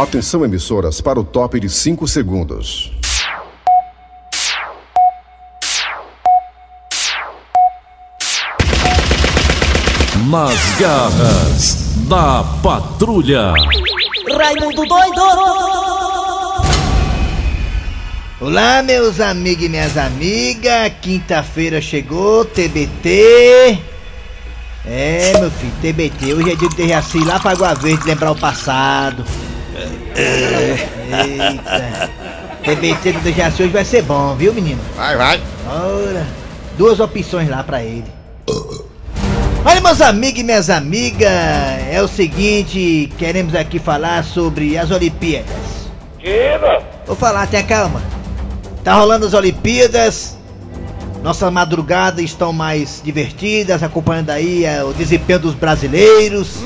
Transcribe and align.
Atenção 0.00 0.42
emissoras 0.42 0.98
para 1.02 1.20
o 1.20 1.24
top 1.24 1.60
de 1.60 1.68
5 1.68 2.08
segundos. 2.08 2.90
Nas 10.26 10.58
garras 10.80 11.74
da 12.08 12.42
patrulha. 12.62 13.52
Raimundo 14.38 14.86
doido! 14.86 15.20
Olá, 18.40 18.82
meus 18.82 19.20
amigos 19.20 19.66
e 19.66 19.68
minhas 19.68 19.98
amigas. 19.98 20.92
Quinta-feira 21.02 21.78
chegou, 21.82 22.46
TBT. 22.46 23.78
É, 24.86 25.38
meu 25.38 25.50
filho, 25.50 25.72
TBT. 25.82 26.32
Hoje 26.32 26.52
é 26.52 26.56
dia 26.56 26.68
de 26.70 26.76
Dejaci 26.76 27.22
lá 27.22 27.38
pra 27.38 27.50
Água 27.50 27.74
Verde 27.74 28.06
lembrar 28.06 28.30
o 28.30 28.36
passado. 28.36 29.26
Eita. 30.14 32.10
TBT 32.62 33.12
do 33.12 33.20
Dejaci 33.20 33.62
hoje 33.62 33.72
vai 33.72 33.84
ser 33.84 34.02
bom, 34.02 34.34
viu, 34.36 34.52
menino? 34.52 34.80
Vai, 34.96 35.16
vai. 35.16 35.40
Ora, 35.66 36.26
duas 36.76 37.00
opções 37.00 37.48
lá 37.48 37.62
pra 37.62 37.82
ele. 37.82 38.04
Olha, 39.64 39.80
meus 39.80 40.00
amigos 40.00 40.40
e 40.40 40.44
minhas 40.44 40.70
amigas, 40.70 41.28
é 41.90 42.00
o 42.02 42.08
seguinte, 42.08 43.12
queremos 43.18 43.54
aqui 43.54 43.78
falar 43.78 44.24
sobre 44.24 44.76
as 44.76 44.90
Olimpíadas. 44.90 45.50
Vou 47.06 47.16
falar, 47.16 47.46
tenha 47.46 47.62
calma. 47.62 48.02
Tá 48.82 48.94
rolando 48.94 49.26
as 49.26 49.34
Olimpíadas, 49.34 50.38
nossas 51.22 51.52
madrugadas 51.52 52.24
estão 52.24 52.52
mais 52.52 53.00
divertidas, 53.04 53.82
acompanhando 53.82 54.30
aí 54.30 54.64
é, 54.64 54.82
o 54.82 54.92
desempenho 54.92 55.38
dos 55.38 55.54
brasileiros. 55.54 56.56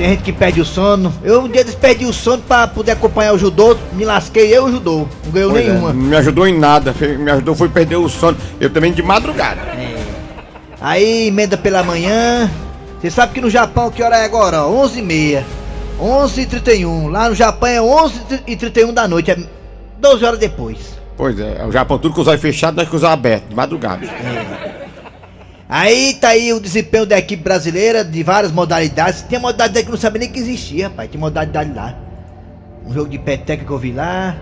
Tem 0.00 0.08
gente 0.08 0.22
que 0.22 0.32
perde 0.32 0.62
o 0.62 0.64
sono. 0.64 1.12
Eu 1.22 1.42
um 1.42 1.48
dia 1.48 1.62
desse 1.62 1.76
perdi 1.76 2.06
o 2.06 2.12
sono 2.12 2.42
pra 2.48 2.66
poder 2.66 2.92
acompanhar 2.92 3.34
o 3.34 3.38
judô, 3.38 3.76
me 3.92 4.02
lasquei 4.02 4.46
eu 4.46 4.66
e 4.66 4.70
o 4.70 4.72
judô. 4.72 5.06
Não 5.26 5.30
ganhou 5.30 5.50
Pois 5.50 5.62
é, 5.62 5.68
nenhuma. 5.68 5.92
não 5.92 6.02
me 6.04 6.16
ajudou 6.16 6.46
em 6.48 6.58
nada. 6.58 6.94
Me 7.18 7.30
ajudou 7.30 7.54
foi 7.54 7.68
perder 7.68 7.96
o 7.96 8.08
sono. 8.08 8.34
Eu 8.58 8.70
também 8.70 8.94
de 8.94 9.02
madrugada. 9.02 9.60
Aí 10.80 11.26
emenda 11.28 11.58
pela 11.58 11.82
manhã. 11.82 12.50
Você 12.98 13.10
sabe 13.10 13.34
que 13.34 13.42
no 13.42 13.50
Japão 13.50 13.90
que 13.90 14.02
hora 14.02 14.16
é 14.16 14.24
agora? 14.24 14.64
ó? 14.64 14.86
11h30. 14.86 15.42
11h31. 16.00 17.10
Lá 17.10 17.28
no 17.28 17.34
Japão 17.34 17.68
é 17.68 17.76
11h31 17.76 18.92
da 18.94 19.06
noite. 19.06 19.32
É 19.32 19.36
12 19.98 20.24
horas 20.24 20.38
depois. 20.38 20.78
Pois 21.14 21.38
é, 21.38 21.62
o 21.66 21.70
Japão 21.70 21.98
tudo 21.98 22.14
com 22.14 22.22
os 22.22 22.26
olhos 22.26 22.40
fechados, 22.40 22.76
nós 22.78 22.88
com 22.88 22.96
os 22.96 23.02
olhos 23.02 23.12
abertos, 23.12 23.50
de 23.50 23.54
madrugada. 23.54 24.08
Aí 25.72 26.14
tá 26.14 26.30
aí 26.30 26.52
o 26.52 26.58
desempenho 26.58 27.06
da 27.06 27.16
equipe 27.16 27.42
brasileira 27.44 28.04
de 28.04 28.22
várias 28.24 28.50
modalidades. 28.50 29.22
Tem 29.22 29.38
modalidade 29.38 29.84
que 29.84 29.88
eu 29.88 29.94
não 29.94 30.00
sabia 30.00 30.18
nem 30.20 30.28
que 30.30 30.40
existia, 30.40 30.88
rapaz. 30.88 31.08
Tem 31.08 31.20
modalidade 31.20 31.72
lá. 31.72 31.94
Um 32.84 32.92
jogo 32.92 33.08
de 33.08 33.18
peteca 33.20 33.64
que 33.64 33.70
eu 33.70 33.78
vi 33.78 33.92
lá. 33.92 34.36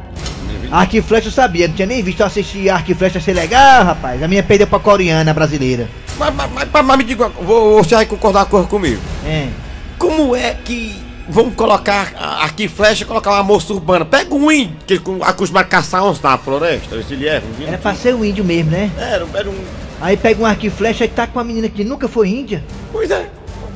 Arco 0.70 0.96
e 0.96 1.02
flecha 1.02 1.28
eu 1.28 1.32
sabia, 1.32 1.68
não 1.68 1.74
tinha 1.74 1.84
nem 1.86 2.02
visto. 2.02 2.20
Eu 2.20 2.26
assisti 2.26 2.70
arco 2.70 2.90
e 2.90 2.94
flecha 2.94 3.20
ser 3.20 3.34
legal, 3.34 3.84
rapaz. 3.84 4.22
A 4.22 4.26
minha 4.28 4.42
perdeu 4.42 4.66
pra 4.66 4.78
coreana 4.78 5.34
brasileira. 5.34 5.86
Mas, 6.18 6.34
mas, 6.34 6.50
mas, 6.72 6.84
mas 6.86 6.96
me 6.98 7.04
diga, 7.04 7.28
você 7.28 7.94
vai 7.94 8.06
concordar 8.06 8.46
com- 8.46 8.64
comigo. 8.64 9.00
É. 9.26 9.48
Como 9.98 10.34
é 10.34 10.54
que 10.54 10.96
vamos 11.28 11.54
colocar 11.54 12.12
a- 12.18 12.44
aqui 12.46 12.68
flecha 12.68 13.02
e 13.02 13.06
colocar 13.06 13.32
uma 13.32 13.42
moça 13.42 13.70
urbana? 13.74 14.04
Pega 14.06 14.34
um 14.34 14.50
índio 14.50 14.78
que 14.86 15.00
acostuma 15.22 15.60
a 15.60 15.64
caçar 15.64 16.02
onça 16.04 16.26
na 16.26 16.38
floresta, 16.38 16.96
esse 16.96 17.12
ele 17.12 17.28
é. 17.28 17.42
um 17.60 17.68
Era 17.68 17.76
pra 17.76 17.94
ser 17.94 18.14
um 18.14 18.24
índio 18.24 18.44
mesmo, 18.44 18.70
né? 18.70 18.90
Era, 18.98 19.26
era 19.34 19.50
um. 19.50 19.87
Aí 20.00 20.16
pega 20.16 20.40
um 20.42 20.46
arco 20.46 20.64
e 20.66 20.70
flecha 20.70 21.04
e 21.04 21.08
tá 21.08 21.26
com 21.26 21.38
uma 21.38 21.44
menina 21.44 21.68
que 21.68 21.82
nunca 21.84 22.06
foi 22.08 22.28
índia. 22.28 22.62
Pois 22.92 23.10
é. 23.10 23.28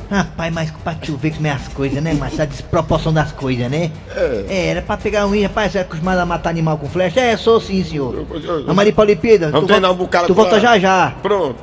Rapaz, 0.09 0.53
mas 0.53 0.71
pra 0.83 0.93
tu 0.93 1.17
ver 1.17 1.31
como 1.31 1.47
é 1.47 1.51
as 1.51 1.67
coisas, 1.69 2.01
né? 2.03 2.15
Mas 2.17 2.39
a 2.39 2.45
desproporção 2.45 3.11
das 3.11 3.31
coisas, 3.31 3.69
né? 3.69 3.89
É. 4.15 4.67
era 4.69 4.81
pra 4.81 4.95
pegar 4.95 5.25
um 5.25 5.33
índio, 5.33 5.47
rapaz, 5.47 5.71
você 5.71 5.79
é 5.79 5.81
acostumado 5.81 6.19
a 6.19 6.25
matar 6.25 6.49
animal 6.51 6.77
com 6.77 6.87
flecha? 6.87 7.19
É, 7.19 7.35
sou 7.35 7.59
sim, 7.59 7.83
senhor. 7.83 8.13
Eu- 8.13 8.27
eu- 8.39 8.59
eu- 8.61 8.69
A 8.69 8.73
Maripa 8.73 9.01
Olimpíada, 9.01 9.49
Vamos 9.49 9.67
tu, 9.67 9.73
volta- 9.73 9.93
bocado 9.93 10.27
tu 10.27 10.35
pra- 10.35 10.43
volta 10.43 10.59
já 10.59 10.77
já. 10.77 11.13
Pronto. 11.21 11.55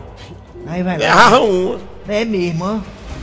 Aí 0.66 0.82
vai 0.82 0.97
É 1.00 1.09
lá. 1.09 1.15
rarrão 1.15 1.49
uma. 1.49 1.78
É 2.09 2.25
mesmo, 2.25 2.65
ó. 2.65 2.78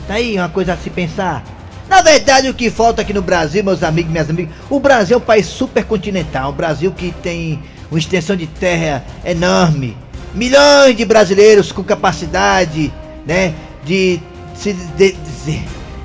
Tá 0.07 0.13
aí 0.15 0.37
uma 0.37 0.49
coisa 0.49 0.73
a 0.73 0.77
se 0.77 0.89
pensar. 0.89 1.43
Na 1.89 2.01
verdade, 2.01 2.49
o 2.49 2.53
que 2.53 2.69
falta 2.69 3.01
aqui 3.01 3.13
no 3.13 3.21
Brasil, 3.21 3.63
meus 3.63 3.83
amigos 3.83 4.09
e 4.09 4.13
minhas 4.13 4.29
amigas, 4.29 4.53
o 4.69 4.79
Brasil 4.79 5.15
é 5.15 5.17
um 5.17 5.23
país 5.23 5.45
supercontinental. 5.45 6.51
Um 6.51 6.53
Brasil 6.53 6.91
que 6.91 7.11
tem 7.21 7.59
uma 7.91 7.99
extensão 7.99 8.35
de 8.35 8.47
terra 8.47 9.03
enorme. 9.25 9.97
Milhões 10.37 10.95
de 10.95 11.03
brasileiros 11.03 11.71
com 11.71 11.83
capacidade, 11.83 12.93
né, 13.25 13.53
de 13.83 14.19
se 14.55 14.71
de- 14.73 15.11
dizer, 15.13 15.63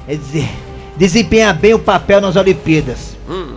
é 0.08 0.14
dizer, 0.16 0.48
desempenhar 0.96 1.54
bem 1.54 1.74
o 1.74 1.78
papel 1.78 2.20
nas 2.20 2.34
Olimpíadas. 2.36 3.12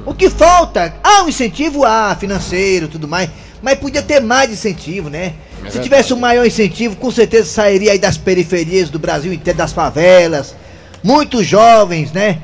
O 0.05 0.13
que 0.13 0.29
falta? 0.29 0.93
Ah, 1.03 1.23
um 1.23 1.29
incentivo, 1.29 1.83
ah, 1.85 2.15
financeiro, 2.19 2.87
tudo 2.87 3.07
mais. 3.07 3.29
Mas 3.61 3.79
podia 3.79 4.01
ter 4.01 4.19
mais 4.21 4.51
incentivo, 4.51 5.09
né? 5.09 5.33
Se 5.69 5.79
tivesse 5.79 6.13
um 6.13 6.17
maior 6.19 6.45
incentivo, 6.45 6.95
com 6.95 7.09
certeza 7.09 7.49
sairia 7.49 7.91
aí 7.93 7.97
das 7.99 8.17
periferias 8.17 8.89
do 8.89 8.99
Brasil 8.99 9.33
inteiro, 9.33 9.57
das 9.57 9.73
favelas. 9.73 10.55
Muitos 11.03 11.45
jovens, 11.47 12.11
né? 12.11 12.37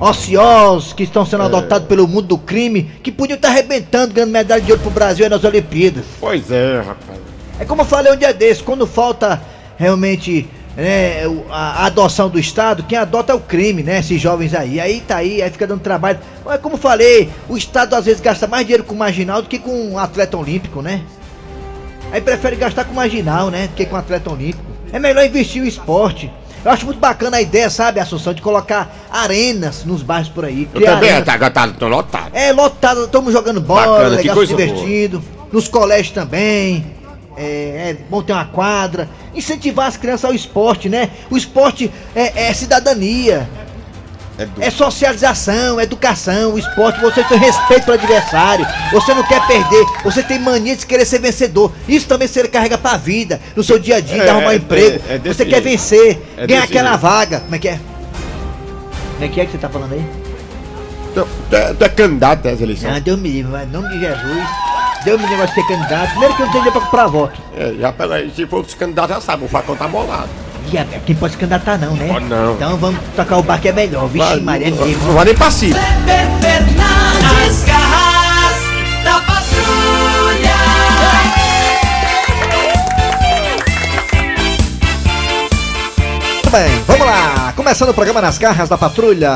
Ociosos 0.00 0.92
que 0.92 1.02
estão 1.04 1.24
sendo 1.26 1.42
adotados 1.44 1.86
pelo 1.88 2.06
mundo 2.08 2.26
do 2.28 2.38
crime, 2.38 2.90
que 3.02 3.12
podiam 3.12 3.36
estar 3.36 3.48
arrebentando, 3.48 4.12
ganhando 4.12 4.30
medalha 4.30 4.60
de 4.62 4.70
ouro 4.72 4.82
pro 4.82 4.90
Brasil 4.90 5.24
aí 5.24 5.30
nas 5.30 5.44
Olimpíadas. 5.44 6.04
Pois 6.20 6.50
é, 6.50 6.78
rapaz. 6.78 7.13
É 7.58 7.64
como 7.64 7.82
eu 7.82 7.86
falei 7.86 8.12
um 8.12 8.16
dia 8.16 8.32
desse, 8.32 8.62
quando 8.62 8.86
falta 8.86 9.40
realmente 9.76 10.48
né, 10.76 11.24
a, 11.50 11.86
adoção 11.86 12.28
do 12.28 12.38
Estado, 12.38 12.82
quem 12.82 12.98
adota 12.98 13.32
é 13.32 13.34
o 13.34 13.40
crime, 13.40 13.82
né? 13.82 14.00
Esses 14.00 14.20
jovens 14.20 14.54
aí. 14.54 14.80
Aí 14.80 15.00
tá 15.00 15.16
aí, 15.16 15.40
aí 15.40 15.50
fica 15.50 15.66
dando 15.66 15.80
trabalho. 15.80 16.18
Mas 16.44 16.60
como 16.60 16.74
eu 16.74 16.78
falei, 16.78 17.30
o 17.48 17.56
Estado 17.56 17.94
às 17.94 18.04
vezes 18.04 18.20
gasta 18.20 18.46
mais 18.46 18.64
dinheiro 18.66 18.84
com 18.84 18.94
marginal 18.94 19.40
do 19.40 19.48
que 19.48 19.58
com 19.58 19.92
um 19.92 19.98
atleta 19.98 20.36
olímpico, 20.36 20.82
né? 20.82 21.02
Aí 22.12 22.20
prefere 22.20 22.56
gastar 22.56 22.84
com 22.84 22.94
marginal, 22.94 23.50
né? 23.50 23.68
Do 23.68 23.74
que 23.74 23.86
com 23.86 23.96
atleta 23.96 24.30
olímpico. 24.30 24.64
É 24.92 24.98
melhor 24.98 25.24
investir 25.24 25.62
no 25.62 25.68
esporte. 25.68 26.30
Eu 26.64 26.70
acho 26.70 26.86
muito 26.86 26.98
bacana 26.98 27.36
a 27.36 27.42
ideia, 27.42 27.68
sabe, 27.68 28.00
Assunção, 28.00 28.32
de 28.32 28.40
colocar 28.40 28.90
arenas 29.12 29.84
nos 29.84 30.02
bairros 30.02 30.30
por 30.30 30.46
aí. 30.46 30.66
Eu 30.74 30.80
também, 30.80 31.10
arenas. 31.10 31.24
tá, 31.24 31.50
tá, 31.50 31.68
tá 31.68 31.86
lotado. 31.86 32.30
É, 32.32 32.52
lotado, 32.52 33.04
estamos 33.04 33.32
jogando 33.32 33.60
bola, 33.60 33.98
Bacana, 33.98 34.16
legal, 34.16 34.34
coisa 34.34 34.56
divertindo. 34.56 35.22
Nos 35.52 35.68
colégios 35.68 36.14
também. 36.14 37.03
É, 37.36 37.90
é 37.90 37.96
bom 38.08 38.22
ter 38.22 38.32
uma 38.32 38.44
quadra. 38.44 39.08
Incentivar 39.34 39.86
as 39.88 39.96
crianças 39.96 40.24
ao 40.24 40.34
esporte, 40.34 40.88
né? 40.88 41.10
O 41.30 41.36
esporte 41.36 41.90
é, 42.14 42.48
é 42.48 42.54
cidadania. 42.54 43.48
É 44.36 44.46
do... 44.46 44.60
É 44.62 44.68
socialização, 44.68 45.78
é 45.78 45.84
educação, 45.84 46.54
o 46.54 46.58
esporte, 46.58 47.00
você 47.00 47.22
tem 47.22 47.38
respeito 47.38 47.84
pelo 47.84 47.96
adversário, 47.96 48.66
você 48.90 49.14
não 49.14 49.22
quer 49.22 49.40
perder, 49.46 49.86
você 50.02 50.24
tem 50.24 50.40
mania 50.40 50.74
de 50.74 50.84
querer 50.84 51.04
ser 51.04 51.20
vencedor. 51.20 51.72
Isso 51.88 52.08
também 52.08 52.26
você 52.26 52.46
carrega 52.48 52.76
pra 52.76 52.96
vida, 52.96 53.40
no 53.54 53.62
seu 53.62 53.78
dia 53.78 53.96
a 53.96 54.00
dia, 54.00 54.24
É, 54.24 54.28
arrumar 54.30 54.48
um 54.48 54.50
é 54.50 54.56
emprego. 54.56 55.00
é 55.08 55.18
desse 55.18 55.36
você 55.36 55.46
quer 55.46 55.60
vencer, 55.60 56.20
É 56.36 56.48
ganhar 56.48 56.64
aquela 56.64 56.88
jeito. 56.90 57.00
vaga. 57.00 57.40
Como 57.40 57.54
é 57.54 57.58
que 57.60 57.68
é? 57.68 57.78
Como 59.12 59.24
é 59.24 59.28
que 59.28 59.40
é 59.40 59.46
que 59.46 59.52
você 59.52 59.58
tá 59.58 59.68
falando 59.68 59.92
aí? 59.92 60.04
Tu, 61.14 61.28
é- 61.52 61.84
é 61.84 61.88
candidato 61.90 62.48
a 62.48 62.50
essa 62.50 62.62
eleição? 62.64 62.90
Ah, 62.92 62.98
Deus 62.98 63.20
me 63.20 63.28
livre, 63.28 63.52
em 63.62 63.66
nome 63.66 63.88
de 63.90 64.00
Jesus. 64.00 64.48
Deus 65.04 65.20
me 65.20 65.26
livre 65.28 65.46
de 65.46 65.54
ser 65.54 65.66
candidato. 65.66 66.10
Primeiro 66.10 66.34
que 66.34 66.42
eu 66.42 66.46
não 66.46 66.52
tenho 66.52 66.64
dinheiro 66.64 66.72
pra 66.72 66.80
comprar 66.80 67.06
voto. 67.08 67.40
É, 67.56 67.74
já 67.78 67.92
pela, 67.92 68.18
se 68.30 68.46
for 68.46 68.56
outros 68.56 68.74
candidatos, 68.74 69.14
já 69.16 69.20
sabe, 69.20 69.44
o 69.44 69.48
facão 69.48 69.76
tá 69.76 69.86
bolado. 69.86 70.28
E 70.72 70.78
a- 70.78 70.84
quem 71.04 71.14
pode 71.14 71.34
se 71.34 71.38
candidatar 71.38 71.76
não, 71.78 71.92
né? 71.94 72.08
Pode 72.08 72.24
não. 72.24 72.54
Então 72.54 72.76
vamos 72.78 72.98
tocar 73.14 73.36
o 73.36 73.42
bar 73.42 73.60
que 73.60 73.68
é 73.68 73.72
melhor. 73.72 74.06
Vixe, 74.08 74.24
Vai, 74.26 74.40
Maria, 74.40 74.68
é 74.68 74.70
não, 74.70 74.86
mesmo. 74.86 75.06
não 75.06 75.14
vai 75.14 75.24
nem 75.26 75.34
pra 75.34 75.50
cima. 75.50 75.78
Nas 75.78 77.64
garras 77.64 78.56
da 79.04 79.20
patrulha. 79.20 80.54
Muito 86.32 86.50
bem, 86.50 86.82
vamos 86.86 87.06
lá. 87.06 87.33
Começando 87.64 87.88
o 87.88 87.94
programa 87.94 88.20
Nas 88.20 88.36
Garras 88.36 88.68
da 88.68 88.76
Patrulha. 88.76 89.30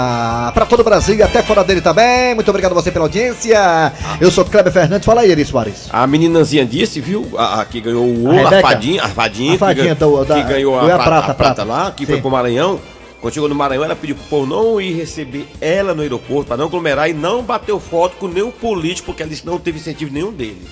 Pra 0.53 0.67
todo 0.67 0.81
o 0.81 0.85
Brasil 0.85 1.15
e 1.15 1.23
até 1.23 1.43
fora 1.43 1.65
dele 1.65 1.81
também. 1.81 2.35
Muito 2.35 2.47
obrigado 2.51 2.73
a 2.73 2.75
você 2.75 2.93
pela 2.93 3.07
audiência. 3.07 3.91
Eu 4.21 4.31
sou 4.31 4.45
Kleber 4.45 4.71
Fernandes. 4.71 5.07
Fala 5.07 5.23
aí, 5.23 5.31
Eri 5.31 5.47
Soares. 5.47 5.89
A 5.91 6.07
meninazinha 6.07 6.67
disse, 6.67 7.01
viu? 7.01 7.27
A, 7.39 7.63
a 7.63 7.65
que 7.65 7.81
ganhou 7.81 8.05
o 8.05 8.27
A 8.29 8.33
ouro, 8.35 8.47
a, 8.47 8.51
Rebeca? 8.51 8.69
fadinha, 8.69 9.03
a 9.03 9.09
fadinha, 9.09 9.55
A 9.55 9.59
fadinha 9.59 9.97
que, 9.97 10.05
da- 10.27 10.35
que 10.35 10.43
ganhou 10.43 10.79
a, 10.79 10.95
a 10.95 10.99
prata, 10.99 11.33
a 11.33 11.35
prata 11.35 11.65
lá, 11.65 11.91
que 11.91 12.05
Sim. 12.05 12.13
foi 12.13 12.21
pro 12.21 12.31
Maranhão. 12.31 12.79
Quando 13.23 13.33
chegou 13.33 13.49
no 13.49 13.55
Maranhão, 13.55 13.83
ela 13.85 13.97
pediu 13.97 14.15
pro 14.15 14.25
povo 14.27 14.47
não 14.47 14.79
ir 14.79 14.93
receber 14.93 15.49
ela 15.59 15.95
no 15.95 16.03
aeroporto, 16.03 16.49
pra 16.49 16.57
não 16.59 16.67
aglomerar 16.67 17.09
e 17.09 17.15
não 17.15 17.43
bateu 17.43 17.81
foto 17.81 18.17
com 18.19 18.29
nenhum 18.29 18.51
político, 18.51 19.07
porque 19.07 19.23
ela 19.23 19.31
disse 19.31 19.41
que 19.43 19.49
não 19.49 19.59
teve 19.59 19.79
incentivo 19.79 20.13
nenhum 20.13 20.33
deles. 20.33 20.69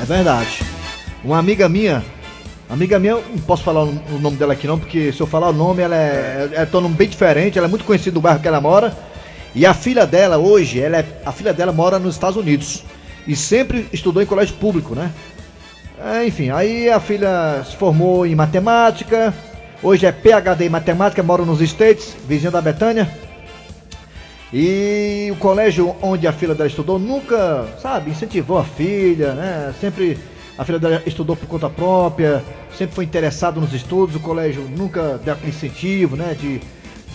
É 0.00 0.04
verdade. 0.06 0.62
Uma 1.22 1.38
amiga 1.38 1.68
minha, 1.68 2.02
amiga 2.68 2.98
minha, 2.98 3.14
não 3.14 3.38
posso 3.46 3.62
falar 3.62 3.84
o 3.84 4.18
nome 4.20 4.36
dela 4.36 4.52
aqui 4.52 4.66
não, 4.66 4.78
porque 4.78 5.12
se 5.12 5.20
eu 5.20 5.26
falar 5.26 5.48
o 5.48 5.52
nome, 5.52 5.82
ela 5.82 5.96
é, 5.96 6.48
é, 6.52 6.68
é 6.70 6.76
um 6.76 6.80
nome 6.80 6.94
bem 6.94 7.08
diferente, 7.08 7.58
ela 7.58 7.66
é 7.66 7.70
muito 7.70 7.84
conhecida 7.84 8.12
do 8.12 8.20
bairro 8.20 8.40
que 8.40 8.48
ela 8.48 8.60
mora. 8.60 8.96
E 9.54 9.64
a 9.64 9.72
filha 9.72 10.06
dela 10.06 10.36
hoje, 10.36 10.80
ela 10.80 10.98
é, 10.98 11.06
a 11.24 11.32
filha 11.32 11.52
dela 11.52 11.72
mora 11.72 11.98
nos 11.98 12.14
Estados 12.14 12.36
Unidos. 12.36 12.84
E 13.26 13.34
sempre 13.34 13.86
estudou 13.92 14.22
em 14.22 14.26
colégio 14.26 14.54
público, 14.56 14.94
né? 14.94 15.10
É, 16.00 16.26
enfim, 16.26 16.50
aí 16.50 16.88
a 16.88 17.00
filha 17.00 17.64
se 17.64 17.74
formou 17.76 18.24
em 18.24 18.34
matemática, 18.34 19.34
hoje 19.82 20.06
é 20.06 20.12
PhD 20.12 20.66
em 20.66 20.68
matemática, 20.68 21.22
mora 21.22 21.44
nos 21.44 21.60
States, 21.60 22.14
vizinha 22.26 22.50
da 22.50 22.60
Betânia. 22.60 23.10
E 24.52 25.28
o 25.30 25.36
colégio 25.36 25.94
onde 26.00 26.26
a 26.26 26.32
filha 26.32 26.54
dela 26.54 26.68
estudou 26.68 26.98
nunca, 26.98 27.66
sabe, 27.82 28.10
incentivou 28.10 28.58
a 28.58 28.64
filha, 28.64 29.34
né? 29.34 29.74
Sempre 29.80 30.18
a 30.58 30.64
filha 30.64 30.78
dela 30.80 31.02
estudou 31.06 31.36
por 31.36 31.46
conta 31.46 31.70
própria, 31.70 32.42
sempre 32.76 32.96
foi 32.96 33.04
interessado 33.04 33.60
nos 33.60 33.72
estudos, 33.72 34.16
o 34.16 34.20
colégio 34.20 34.62
nunca 34.76 35.20
deu 35.24 35.32
aquele 35.32 35.50
incentivo, 35.50 36.16
né? 36.16 36.36
De, 36.38 36.60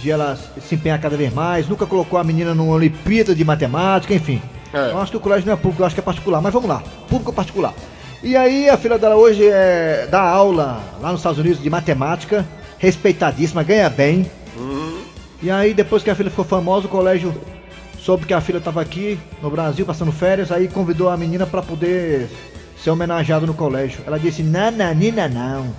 de 0.02 0.10
ela 0.10 0.38
se 0.62 0.76
empenhar 0.76 1.00
cada 1.00 1.18
vez 1.18 1.34
mais, 1.34 1.68
nunca 1.68 1.86
colocou 1.86 2.18
a 2.18 2.24
menina 2.24 2.56
numa 2.56 2.74
Olimpíada 2.74 3.36
de 3.36 3.44
Matemática, 3.44 4.14
enfim. 4.14 4.42
É. 4.74 4.92
Eu 4.92 4.98
acho 4.98 5.12
que 5.12 5.18
o 5.18 5.20
colégio 5.20 5.46
não 5.46 5.54
é 5.54 5.58
público, 5.58 5.82
eu 5.82 5.86
acho 5.86 5.94
que 5.94 6.00
é 6.00 6.04
particular, 6.04 6.42
mas 6.42 6.54
vamos 6.54 6.70
lá, 6.70 6.82
público 7.10 7.32
ou 7.32 7.34
particular. 7.34 7.74
E 8.24 8.38
aí 8.38 8.70
a 8.70 8.78
filha 8.78 8.98
dela 8.98 9.18
hoje 9.18 9.46
é, 9.46 10.08
dá 10.10 10.22
aula 10.22 10.82
lá 11.02 11.12
nos 11.12 11.20
Estados 11.20 11.38
Unidos 11.38 11.62
de 11.62 11.70
matemática, 11.70 12.46
respeitadíssima, 12.80 13.62
ganha 13.62 13.90
bem. 13.90 14.26
E 15.42 15.52
aí 15.52 15.74
depois 15.74 16.02
que 16.02 16.10
a 16.10 16.16
filha 16.16 16.30
ficou 16.30 16.46
famosa, 16.46 16.88
o 16.88 16.90
colégio 16.90 17.34
soube 18.00 18.26
que 18.26 18.34
a 18.34 18.40
filha 18.40 18.60
estava 18.60 18.82
aqui 18.82 19.20
no 19.42 19.50
Brasil 19.50 19.86
passando 19.86 20.14
férias, 20.14 20.50
aí 20.52 20.70
convidou 20.70 21.10
a 21.10 21.18
menina 21.18 21.46
para 21.46 21.62
poder 21.62 22.30
ser 22.84 22.90
homenageada 22.90 23.46
no 23.46 23.54
colégio. 23.54 24.02
Ela 24.06 24.20
disse, 24.20 24.44
nananina 24.44 25.28
não. 25.30 25.74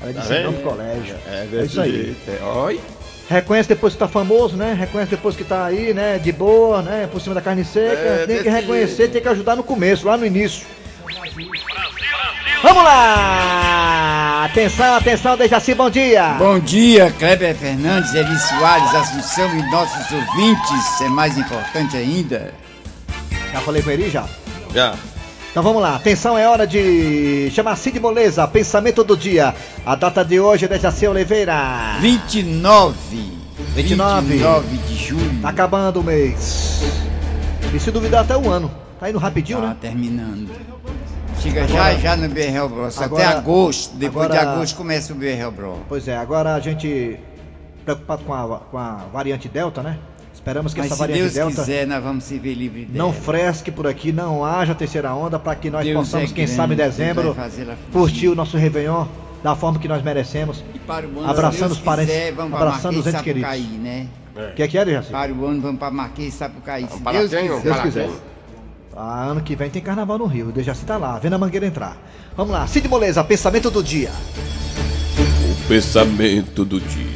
Ela 0.00 0.12
disse 0.12 0.28
vendo? 0.28 0.44
não 0.44 0.52
pro 0.52 0.62
colégio. 0.70 1.16
É, 1.26 1.48
É 1.50 1.64
isso 1.64 1.80
aí. 1.80 2.14
É. 2.28 2.44
Oi. 2.44 2.80
Reconhece 3.28 3.68
depois 3.68 3.94
que 3.94 3.98
tá 3.98 4.06
famoso, 4.06 4.56
né? 4.56 4.76
Reconhece 4.78 5.10
depois 5.10 5.34
que 5.34 5.42
tá 5.42 5.64
aí, 5.64 5.94
né? 5.94 6.18
De 6.18 6.30
boa, 6.30 6.82
né? 6.82 7.08
Por 7.10 7.20
cima 7.20 7.34
da 7.34 7.40
carne 7.40 7.64
seca. 7.64 7.96
É, 7.96 8.26
tem 8.26 8.42
que 8.42 8.48
reconhecer, 8.48 8.96
jeito. 8.96 9.12
tem 9.12 9.22
que 9.22 9.28
ajudar 9.28 9.56
no 9.56 9.64
começo, 9.64 10.06
lá 10.06 10.16
no 10.16 10.26
início. 10.26 10.66
Vamos 12.62 12.84
lá! 12.84 14.44
Atenção, 14.44 14.94
atenção, 14.94 15.36
Dejaci, 15.36 15.74
bom 15.74 15.90
dia! 15.90 16.34
Bom 16.38 16.58
dia, 16.58 17.12
Kleber 17.18 17.54
Fernandes, 17.54 18.14
Eli 18.14 18.38
Soares, 18.38 18.94
Assunção 18.94 19.58
e 19.58 19.70
nossos 19.70 20.12
ouvintes. 20.12 21.00
É 21.00 21.08
mais 21.08 21.36
importante 21.36 21.96
ainda. 21.96 22.54
Já 23.52 23.60
falei 23.60 23.82
com 23.82 23.90
ele 23.90 24.08
já? 24.08 24.26
Já. 24.72 24.94
Então 25.56 25.64
vamos 25.64 25.80
lá, 25.80 25.96
atenção, 25.96 26.36
é 26.36 26.46
hora 26.46 26.66
de 26.66 27.48
chamar 27.50 27.76
Cid 27.76 27.98
Moleza, 27.98 28.46
pensamento 28.46 29.02
do 29.02 29.16
dia. 29.16 29.54
A 29.86 29.94
data 29.94 30.22
de 30.22 30.38
hoje 30.38 30.66
é 30.66 30.68
Dejaci 30.68 31.06
Oliveira. 31.06 31.96
29. 31.98 32.94
29. 33.74 34.26
29 34.34 34.76
de 34.76 34.94
julho. 34.96 35.40
Tá 35.40 35.48
acabando 35.48 36.00
o 36.00 36.04
mês. 36.04 36.82
E 37.74 37.80
se 37.80 37.90
duvidar 37.90 38.20
até 38.24 38.36
o 38.36 38.50
ano. 38.50 38.70
Tá 39.00 39.08
indo 39.08 39.18
rapidinho, 39.18 39.62
Tá 39.62 39.68
né? 39.68 39.76
terminando. 39.80 40.50
Chega 41.40 41.64
Agora- 41.64 41.94
já 41.94 41.98
já 42.00 42.16
no 42.16 42.28
BRL 42.28 42.68
Bros. 42.68 43.00
agora- 43.00 43.24
Até 43.26 43.38
agosto. 43.38 43.96
Depois 43.96 44.30
de 44.30 44.36
agora- 44.36 44.56
agosto 44.56 44.76
começa 44.76 45.14
o 45.14 45.16
BRL 45.16 45.50
Bros. 45.52 45.78
Pois 45.88 46.06
é, 46.06 46.18
agora 46.18 46.54
a 46.54 46.60
gente 46.60 47.18
preocupado 47.82 48.24
com 48.24 48.34
a, 48.34 48.58
com 48.70 48.76
a 48.76 49.06
variante 49.10 49.48
Delta, 49.48 49.82
né? 49.82 49.96
Esperamos 50.46 50.72
que 50.72 50.78
Mas 50.78 50.86
essa 50.86 50.94
se 50.94 51.00
variante 51.00 51.22
Deus 51.22 51.34
Delta 51.34 51.60
quiser, 51.62 51.88
nós 51.88 52.04
vamos 52.04 52.22
se 52.22 52.38
ver 52.38 52.54
livre 52.54 52.84
dela. 52.84 53.04
não 53.04 53.12
fresque 53.12 53.72
por 53.72 53.84
aqui, 53.84 54.12
não 54.12 54.44
haja 54.44 54.76
terceira 54.76 55.12
onda, 55.12 55.40
para 55.40 55.56
que 55.56 55.68
nós 55.68 55.84
Deus 55.84 55.96
possamos, 55.98 56.30
é 56.30 56.34
quem 56.34 56.44
grande, 56.44 56.56
sabe 56.56 56.74
em 56.74 56.76
Deus 56.76 56.94
dezembro, 56.94 57.36
curtir 57.92 58.28
o 58.28 58.34
nosso 58.36 58.56
Réveillon 58.56 59.06
da 59.42 59.56
forma 59.56 59.80
que 59.80 59.88
nós 59.88 60.04
merecemos. 60.04 60.62
E 60.72 60.78
para 60.78 61.04
o 61.04 61.18
ano, 61.18 61.28
Abraçando 61.28 61.70
Deus 61.70 61.72
os 61.72 61.80
parentes, 61.80 62.14
quiser, 62.14 62.40
abraçando 62.40 63.00
os 63.00 63.06
entes 63.08 63.22
queridos. 63.22 63.50
Sapucaí, 63.50 63.76
né? 63.76 64.06
O 64.36 64.54
que 64.54 64.62
é 64.62 64.68
que 64.68 64.78
é, 64.78 64.84
Dejaci? 64.84 65.10
Para 65.10 65.32
o 65.32 65.46
ano, 65.46 65.60
vamos 65.60 65.80
para 65.80 65.90
Marquês 65.90 66.32
Sapucaí. 66.34 66.86
Se 66.92 67.00
Para 67.00 67.18
Deus 67.18 67.30
quem, 67.32 67.40
quiser. 67.42 67.62
Deus 67.62 67.74
Para 67.74 67.82
quiser. 67.84 68.06
quem? 68.06 68.16
Ah, 68.96 69.24
ano 69.24 69.40
que 69.40 69.56
vem 69.56 69.68
tem 69.68 69.82
carnaval 69.82 70.16
no 70.16 70.26
Rio, 70.26 70.50
o 70.50 70.52
Dejaci 70.52 70.84
tá 70.84 70.96
lá, 70.96 71.18
vendo 71.18 71.32
a 71.32 71.38
mangueira 71.38 71.66
entrar. 71.66 71.96
Vamos 72.36 72.52
lá, 72.52 72.64
Cid 72.68 72.86
Moleza, 72.86 73.24
pensamento 73.24 73.68
do 73.68 73.82
dia. 73.82 74.12
O 75.18 75.68
pensamento 75.68 76.64
do 76.64 76.78
dia. 76.78 77.15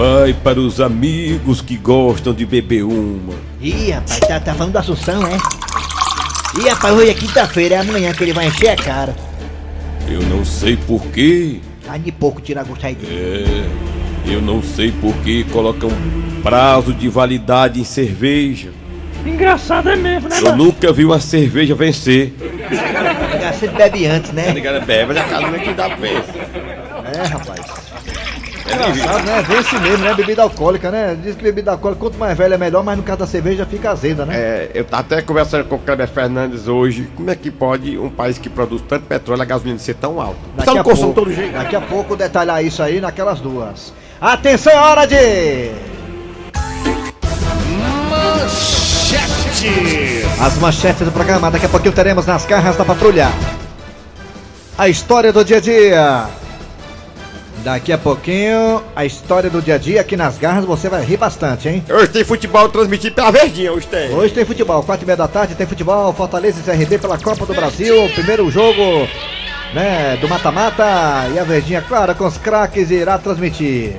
Vai 0.00 0.32
para 0.32 0.58
os 0.58 0.80
amigos 0.80 1.60
que 1.60 1.76
gostam 1.76 2.32
de 2.32 2.46
beber 2.46 2.84
uma. 2.84 3.34
Ih, 3.60 3.90
rapaz, 3.90 4.18
tá, 4.20 4.40
tá 4.40 4.54
falando 4.54 4.72
da 4.72 4.80
Assunção, 4.80 5.20
é? 5.26 5.36
Ih, 6.58 6.70
rapaz, 6.70 6.94
hoje 6.94 7.10
é 7.10 7.12
quinta-feira, 7.12 7.74
é 7.74 7.78
amanhã 7.80 8.10
que 8.14 8.24
ele 8.24 8.32
vai 8.32 8.46
encher 8.46 8.70
a 8.70 8.76
cara. 8.76 9.14
Eu 10.08 10.22
não 10.22 10.42
sei 10.42 10.74
porquê. 10.74 11.60
Tá 11.84 11.98
de 11.98 12.10
pouco 12.12 12.40
tirar 12.40 12.64
gosto 12.64 12.86
aí 12.86 12.94
dele. 12.94 13.68
É, 14.26 14.32
eu 14.32 14.40
não 14.40 14.62
sei 14.62 14.90
porquê 14.90 15.44
colocam 15.52 15.90
prazo 16.42 16.94
de 16.94 17.06
validade 17.10 17.78
em 17.78 17.84
cerveja. 17.84 18.70
Engraçado 19.26 19.90
é 19.90 19.96
mesmo, 19.96 20.30
né, 20.30 20.38
Eu 20.38 20.44
mano? 20.44 20.64
nunca 20.64 20.90
vi 20.94 21.04
uma 21.04 21.20
cerveja 21.20 21.74
vencer. 21.74 22.32
Você 23.52 23.68
bebe 23.68 24.06
antes, 24.06 24.32
né? 24.32 24.50
Bebe, 24.86 25.12
mas 25.12 25.16
a 25.18 25.24
casa 25.24 25.46
não 25.46 25.54
é 25.54 25.58
que 25.58 25.74
dá 25.74 25.90
pensa. 25.90 26.32
É, 27.12 27.22
rapaz. 27.26 27.79
Engraçado, 28.72 29.24
né? 29.24 29.42
Vence 29.46 29.78
mesmo, 29.78 30.04
né? 30.04 30.14
Bebida 30.14 30.42
alcoólica, 30.42 30.90
né? 30.90 31.16
Diz 31.22 31.34
que 31.34 31.42
bebida 31.42 31.72
alcoólica, 31.72 32.00
quanto 32.00 32.18
mais 32.18 32.36
velha 32.36 32.54
é 32.54 32.58
melhor, 32.58 32.82
mas 32.84 32.96
no 32.96 33.02
caso 33.02 33.18
da 33.20 33.26
cerveja 33.26 33.66
fica 33.66 33.90
azeda, 33.90 34.24
né? 34.24 34.34
É, 34.36 34.70
eu 34.74 34.84
tava 34.84 35.02
até 35.02 35.22
conversando 35.22 35.64
com 35.64 35.76
o 35.76 35.78
Kleber 35.78 36.08
Fernandes 36.08 36.68
hoje. 36.68 37.08
Como 37.16 37.30
é 37.30 37.34
que 37.34 37.50
pode 37.50 37.98
um 37.98 38.10
país 38.10 38.38
que 38.38 38.48
produz 38.48 38.82
tanto 38.88 39.06
petróleo, 39.06 39.42
a 39.42 39.44
gasolina 39.44 39.78
ser 39.78 39.94
tão 39.94 40.20
alta? 40.20 40.38
Daqui 40.56 40.72
Tá 40.74 40.80
a, 40.80 40.84
consumo 40.84 41.12
pouco, 41.14 41.20
todo 41.30 41.34
jeito. 41.34 41.52
daqui 41.52 41.76
a 41.76 41.80
pouco 41.80 42.16
detalhar 42.16 42.64
isso 42.64 42.82
aí 42.82 43.00
naquelas 43.00 43.40
duas. 43.40 43.92
Atenção, 44.20 44.72
é 44.72 44.76
hora 44.76 45.06
de. 45.06 45.70
As 50.40 50.56
manchetes 50.58 51.04
do 51.04 51.12
programa, 51.12 51.50
daqui 51.50 51.66
a 51.66 51.68
pouquinho 51.68 51.92
teremos 51.92 52.24
nas 52.26 52.46
garras 52.46 52.76
da 52.76 52.84
patrulha. 52.84 53.28
A 54.78 54.88
história 54.88 55.32
do 55.32 55.44
dia 55.44 55.58
a 55.58 55.60
dia. 55.60 56.26
Daqui 57.62 57.92
a 57.92 57.98
pouquinho, 57.98 58.82
a 58.96 59.04
história 59.04 59.50
do 59.50 59.60
dia 59.60 59.74
a 59.74 59.78
dia 59.78 60.00
aqui 60.00 60.16
nas 60.16 60.38
garras, 60.38 60.64
você 60.64 60.88
vai 60.88 61.04
rir 61.04 61.18
bastante, 61.18 61.68
hein? 61.68 61.84
Hoje 61.90 62.08
tem 62.08 62.24
futebol 62.24 62.66
transmitido 62.70 63.14
pela 63.14 63.30
Verdinha, 63.30 63.70
hoje 63.70 63.86
tem. 63.86 64.10
Hoje 64.14 64.32
tem 64.32 64.46
futebol, 64.46 64.82
quatro 64.82 65.04
e 65.04 65.06
meia 65.06 65.16
da 65.16 65.28
tarde 65.28 65.54
tem 65.54 65.66
futebol, 65.66 66.10
Fortaleza 66.14 66.58
e 66.60 66.62
CRB 66.62 66.98
pela 66.98 67.18
Copa 67.18 67.44
do 67.44 67.52
Brasil, 67.52 68.08
primeiro 68.14 68.50
jogo, 68.50 69.06
né, 69.74 70.16
do 70.18 70.26
mata-mata 70.26 71.28
e 71.34 71.38
a 71.38 71.44
Verdinha, 71.44 71.82
claro, 71.82 72.14
com 72.14 72.24
os 72.26 72.38
craques 72.38 72.90
irá 72.90 73.18
transmitir. 73.18 73.96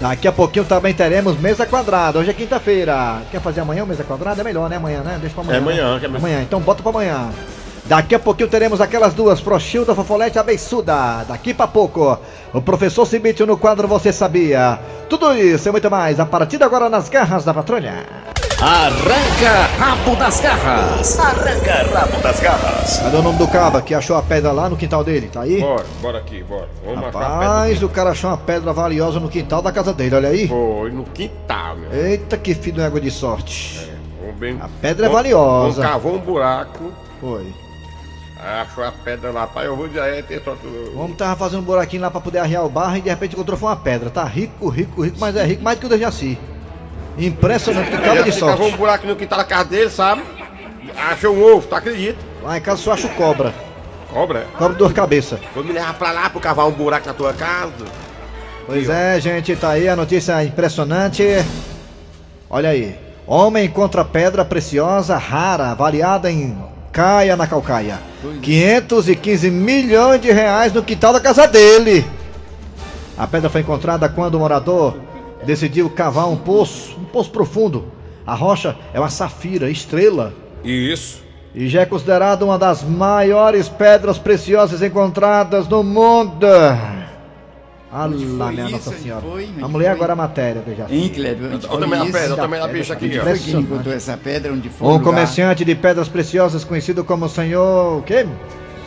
Daqui 0.00 0.26
a 0.26 0.32
pouquinho 0.32 0.64
também 0.64 0.92
teremos 0.92 1.38
mesa 1.38 1.66
quadrada, 1.66 2.18
hoje 2.18 2.30
é 2.30 2.32
quinta-feira. 2.32 3.22
Quer 3.30 3.40
fazer 3.40 3.60
amanhã 3.60 3.84
mesa 3.84 4.02
quadrada? 4.02 4.40
É 4.40 4.44
melhor, 4.44 4.68
né, 4.68 4.76
amanhã, 4.76 5.02
né? 5.02 5.18
Deixa 5.20 5.34
pra 5.34 5.44
amanhã. 5.44 5.56
É 5.56 5.60
amanhã, 5.60 5.94
né? 5.94 6.00
que 6.00 6.04
é 6.04 6.08
melhor. 6.08 6.18
Amanhã, 6.18 6.42
então 6.42 6.60
bota 6.60 6.82
pra 6.82 6.90
amanhã. 6.90 7.30
Daqui 7.88 8.14
a 8.14 8.18
pouquinho 8.18 8.48
teremos 8.50 8.80
aquelas 8.82 9.14
duas, 9.14 9.40
Prochilda, 9.40 9.94
Fofolete 9.94 10.38
a 10.38 10.42
Beiçuda. 10.42 11.24
Daqui 11.26 11.54
pra 11.54 11.66
pouco, 11.66 12.18
o 12.52 12.60
professor 12.60 13.06
Cibite 13.06 13.44
no 13.46 13.56
quadro 13.56 13.88
Você 13.88 14.12
Sabia. 14.12 14.78
Tudo 15.08 15.32
isso 15.34 15.68
e 15.68 15.72
muito 15.72 15.90
mais, 15.90 16.20
a 16.20 16.26
partir 16.26 16.58
de 16.58 16.64
agora 16.64 16.90
nas 16.90 17.08
garras 17.08 17.44
da 17.46 17.54
patrulha. 17.54 18.04
Arranca 18.60 19.68
rabo 19.78 20.16
das 20.16 20.40
garras. 20.40 21.18
Arranca 21.18 21.86
rabo 21.98 22.20
das 22.22 22.40
garras. 22.40 22.98
Cadê 22.98 23.16
o 23.16 23.22
nome 23.22 23.38
do 23.38 23.48
caba 23.48 23.80
que 23.80 23.94
achou 23.94 24.16
a 24.16 24.22
pedra 24.22 24.52
lá 24.52 24.68
no 24.68 24.76
quintal 24.76 25.02
dele? 25.02 25.30
Tá 25.32 25.42
aí? 25.42 25.58
Bora, 25.60 25.84
bora 26.02 26.18
aqui, 26.18 26.42
bora. 26.42 26.68
Vamos 26.84 27.00
marcar 27.00 27.22
a 27.22 27.28
Rapaz, 27.28 27.70
pedra. 27.72 27.86
o 27.86 27.88
cara 27.88 28.10
achou 28.10 28.28
uma 28.30 28.36
pedra 28.36 28.72
valiosa 28.74 29.18
no 29.18 29.28
quintal 29.30 29.62
da 29.62 29.72
casa 29.72 29.94
dele, 29.94 30.14
olha 30.16 30.28
aí. 30.28 30.46
Foi 30.48 30.90
no 30.90 31.04
quintal, 31.04 31.76
meu. 31.76 31.90
Eita, 32.04 32.36
que 32.36 32.52
filho 32.54 32.76
de 32.76 32.82
água 32.82 33.00
de 33.00 33.10
sorte. 33.10 33.88
Vamos 34.20 34.36
bem- 34.36 34.58
A 34.60 34.68
pedra 34.82 35.06
é 35.06 35.08
Vamos- 35.08 35.22
valiosa. 35.22 35.80
Vamos 35.80 35.90
cavou 35.92 36.14
um 36.16 36.18
buraco, 36.18 36.92
Foi. 37.20 37.46
Aí 38.40 38.60
achou 38.60 38.84
a 38.84 38.92
pedra 38.92 39.30
lá, 39.30 39.46
pai, 39.46 39.66
eu 39.66 39.76
vou 39.76 39.88
dizer, 39.88 40.00
é, 40.00 40.22
tem 40.22 40.40
só 40.42 40.52
O 40.52 40.56
tudo. 40.56 40.98
homem 41.00 41.14
tava 41.16 41.36
fazendo 41.36 41.60
um 41.60 41.64
buraquinho 41.64 42.02
lá 42.02 42.10
pra 42.10 42.20
poder 42.20 42.38
arriar 42.38 42.62
o 42.64 42.68
barro 42.68 42.96
e 42.96 43.00
de 43.00 43.08
repente 43.08 43.34
encontrou 43.34 43.58
foi 43.58 43.68
uma 43.68 43.76
pedra. 43.76 44.10
Tá 44.10 44.24
rico, 44.24 44.68
rico, 44.68 45.02
rico, 45.02 45.16
mas 45.18 45.34
é 45.36 45.44
rico 45.44 45.62
mais 45.62 45.76
do 45.76 45.80
que 45.80 45.86
o 45.86 45.88
Dejaci. 45.88 46.38
Impressionante, 47.18 47.90
que 47.90 47.96
caba 47.98 48.22
de 48.22 48.28
Ele 48.30 48.40
cavou 48.40 48.54
um 48.54 48.58
sorte. 48.58 48.76
buraco 48.76 49.06
no 49.06 49.16
quintal 49.16 49.38
da 49.38 49.44
casa 49.44 49.64
dele, 49.64 49.90
sabe? 49.90 50.22
Achou 51.10 51.34
um 51.34 51.42
ovo, 51.42 51.66
tu 51.66 51.74
acredita? 51.74 52.18
Lá 52.42 52.56
em 52.56 52.60
casa 52.60 52.80
só 52.80 52.92
acho 52.92 53.08
cobra. 53.10 53.52
Cobra. 54.12 54.46
Cobra 54.56 54.72
de 54.72 54.78
duas 54.78 54.92
cabeças. 54.92 55.38
Vou 55.54 55.64
me 55.64 55.72
levar 55.72 55.94
pra 55.94 56.12
lá 56.12 56.30
pra 56.30 56.40
cavar 56.40 56.66
um 56.66 56.70
buraco 56.72 57.06
na 57.06 57.12
tua 57.14 57.32
casa. 57.34 57.72
Pois 58.66 58.88
é, 58.88 59.20
gente, 59.20 59.54
tá 59.56 59.70
aí 59.70 59.88
a 59.88 59.96
notícia 59.96 60.42
impressionante. 60.44 61.24
Olha 62.48 62.70
aí. 62.70 62.96
Homem 63.26 63.66
encontra 63.66 64.04
pedra 64.04 64.44
preciosa 64.44 65.16
rara, 65.18 65.70
avaliada 65.72 66.30
em 66.30 66.56
Caia 66.98 67.36
na 67.36 67.46
Calcaia. 67.46 68.00
515 68.42 69.52
milhões 69.52 70.20
de 70.20 70.32
reais 70.32 70.72
no 70.72 70.82
quintal 70.82 71.12
da 71.12 71.20
casa 71.20 71.46
dele. 71.46 72.04
A 73.16 73.24
pedra 73.24 73.48
foi 73.48 73.60
encontrada 73.60 74.08
quando 74.08 74.34
o 74.34 74.40
morador 74.40 74.98
decidiu 75.46 75.88
cavar 75.88 76.28
um 76.28 76.34
poço, 76.36 76.96
um 76.98 77.04
poço 77.04 77.30
profundo. 77.30 77.84
A 78.26 78.34
rocha 78.34 78.74
é 78.92 78.98
uma 78.98 79.10
safira, 79.10 79.70
estrela. 79.70 80.34
Isso. 80.64 81.22
E 81.54 81.68
já 81.68 81.82
é 81.82 81.86
considerada 81.86 82.44
uma 82.44 82.58
das 82.58 82.82
maiores 82.82 83.68
pedras 83.68 84.18
preciosas 84.18 84.82
encontradas 84.82 85.68
no 85.68 85.84
mundo. 85.84 86.48
Onde 87.92 88.24
Allah, 88.24 88.44
foi 88.46 88.54
minha? 88.54 88.68
Nossa 88.70 88.92
Senhora. 88.92 89.22
foi? 89.22 89.48
Vamos 89.58 89.78
ler 89.78 89.86
foi? 89.86 89.94
agora 89.94 90.12
a 90.12 90.16
matéria, 90.16 90.62
veja. 90.66 90.86
Hein, 90.90 91.10
Eu 91.16 91.60
foi 91.60 91.80
também 91.80 92.00
a 92.00 92.04
isso? 92.04 92.12
pedra, 92.12 92.36
também 92.36 92.58
a 92.60 92.62
pedra, 92.64 92.78
bicha 92.78 92.92
aqui, 92.92 93.06
Onde 93.06 93.18
ó. 93.18 93.22
foi 93.22 93.32
que 93.32 93.38
Impressionante. 93.38 93.72
encontrou 93.72 93.94
essa 93.94 94.16
pedra? 94.16 94.52
Onde 94.52 94.68
foi 94.68 94.88
Um 94.88 95.00
comerciante 95.00 95.64
de 95.64 95.74
pedras 95.74 96.08
preciosas 96.08 96.64
conhecido 96.64 97.02
como 97.02 97.28
senhor... 97.28 97.98
o 97.98 98.02
quê? 98.02 98.26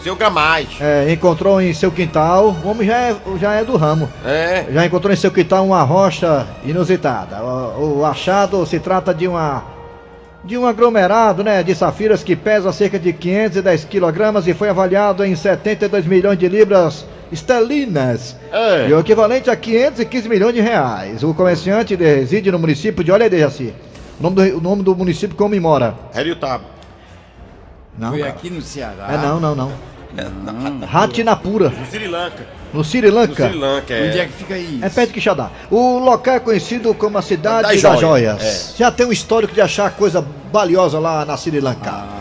Seu 0.03 0.15
Gamais. 0.15 0.67
É, 0.79 1.11
encontrou 1.11 1.61
em 1.61 1.73
seu 1.73 1.91
quintal, 1.91 2.55
o 2.63 2.67
homem 2.69 2.87
já 2.87 2.97
é, 2.97 3.15
já 3.39 3.53
é 3.53 3.63
do 3.63 3.77
ramo. 3.77 4.09
É. 4.25 4.65
Já 4.71 4.85
encontrou 4.85 5.13
em 5.13 5.15
seu 5.15 5.29
quintal 5.29 5.63
uma 5.65 5.83
rocha 5.83 6.47
inusitada. 6.65 7.43
O, 7.43 7.99
o 7.99 8.05
achado 8.05 8.65
se 8.65 8.79
trata 8.79 9.13
de 9.13 9.27
uma 9.27 9.63
de 10.43 10.57
um 10.57 10.65
aglomerado, 10.65 11.43
né, 11.43 11.61
de 11.61 11.75
safiras 11.75 12.23
que 12.23 12.35
pesa 12.35 12.71
cerca 12.71 12.97
de 12.97 13.13
510 13.13 13.85
quilogramas 13.85 14.47
e 14.47 14.53
foi 14.53 14.69
avaliado 14.69 15.23
em 15.23 15.35
72 15.35 16.05
milhões 16.05 16.37
de 16.37 16.47
libras 16.47 17.05
esterlinas. 17.31 18.35
É. 18.51 18.89
E 18.89 18.93
o 18.93 18.99
equivalente 18.99 19.49
a 19.49 19.55
515 19.55 20.27
milhões 20.27 20.53
de 20.53 20.61
reais. 20.61 21.23
O 21.23 21.33
comerciante 21.33 21.95
reside 21.95 22.51
no 22.51 22.59
município 22.59 23.03
de 23.03 23.11
Olha 23.11 23.25
aí, 23.25 23.29
Dejaci. 23.29 23.73
O 24.19 24.23
nome 24.23 24.35
do, 24.35 24.57
o 24.57 24.61
nome 24.61 24.83
do 24.83 24.95
município 24.95 25.35
como 25.35 25.59
mora? 25.61 25.95
Hélio 26.13 26.35
Tabo. 26.35 26.65
Não, 27.97 28.09
Foi 28.09 28.19
cara. 28.19 28.31
aqui 28.31 28.49
no 28.49 28.61
Ceará. 28.61 29.07
É 29.11 29.17
não, 29.17 29.39
não, 29.39 29.53
não. 29.53 29.71
Não. 30.15 30.87
Ratinapura, 30.87 31.69
No 31.69 31.85
Sri 31.85 32.07
Lanka. 32.07 32.45
no 32.73 32.83
Sri 32.83 33.01
No 33.01 33.15
Lanka. 33.15 33.47
Sri 33.49 33.57
Lanka, 33.57 33.93
Onde 33.93 34.19
é 34.19 34.21
é. 34.21 34.25
que 34.25 34.33
fica 34.33 34.57
isso? 34.57 34.83
É 34.85 34.89
perto 34.89 35.07
de 35.09 35.13
Quixadá. 35.13 35.49
O 35.69 35.99
local 35.99 36.35
é 36.35 36.39
conhecido 36.39 36.93
como 36.93 37.17
a 37.17 37.21
cidade 37.21 37.63
Das 37.69 37.81
das, 37.81 37.99
joias, 37.99 38.39
joias. 38.41 38.75
Já 38.77 38.91
tem 38.91 39.05
um 39.05 39.11
histórico 39.11 39.53
de 39.53 39.61
achar 39.61 39.91
coisa 39.91 40.25
valiosa 40.51 40.99
lá 40.99 41.25
na 41.25 41.37
Sri 41.37 41.59
Lanka. 41.59 42.20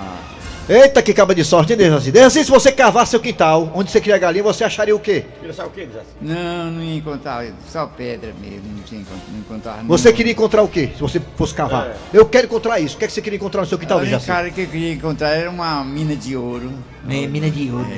Eita, 0.71 1.03
que 1.03 1.13
caba 1.13 1.35
de 1.35 1.45
sorte, 1.45 1.73
hein, 1.73 1.77
Dejaci? 1.77 2.13
Dejaci, 2.13 2.45
se 2.45 2.51
você 2.51 2.71
cavar 2.71 3.05
seu 3.05 3.19
quintal, 3.19 3.73
onde 3.75 3.91
você 3.91 4.01
cria 4.01 4.17
galinha, 4.17 4.45
você 4.45 4.63
acharia 4.63 4.95
o 4.95 5.01
quê? 5.01 5.25
Queria 5.41 5.53
saber 5.53 5.69
o 5.69 5.73
que, 5.73 5.85
Dejaci? 5.87 6.07
Não, 6.23 6.71
não 6.71 6.81
ia 6.81 6.95
encontrar, 6.95 7.45
só 7.69 7.87
pedra 7.87 8.33
mesmo, 8.41 8.63
não 8.77 8.83
tinha 8.85 9.03
não 9.33 9.41
encontrar 9.41 9.83
Você 9.85 10.13
queria 10.13 10.31
encontrar 10.31 10.63
o 10.63 10.69
quê, 10.69 10.91
se 10.95 11.01
você 11.01 11.21
fosse 11.35 11.53
cavar? 11.55 11.97
Eu 12.15 12.25
quero 12.25 12.47
encontrar 12.47 12.79
isso. 12.79 12.95
O 12.95 12.99
que, 13.01 13.05
é 13.05 13.09
que 13.09 13.13
você 13.13 13.21
queria 13.21 13.37
encontrar 13.37 13.63
no 13.63 13.67
seu 13.67 13.79
quintal, 13.81 13.99
O 13.99 14.03
Dejaci? 14.03 14.29
cara 14.29 14.49
que 14.49 14.61
eu 14.61 14.67
queria 14.69 14.93
encontrar 14.93 15.31
era 15.31 15.51
uma 15.51 15.83
mina 15.85 16.15
de 16.15 16.37
ouro. 16.37 16.71
É, 17.09 17.27
mina 17.27 17.51
de 17.51 17.69
ouro. 17.69 17.91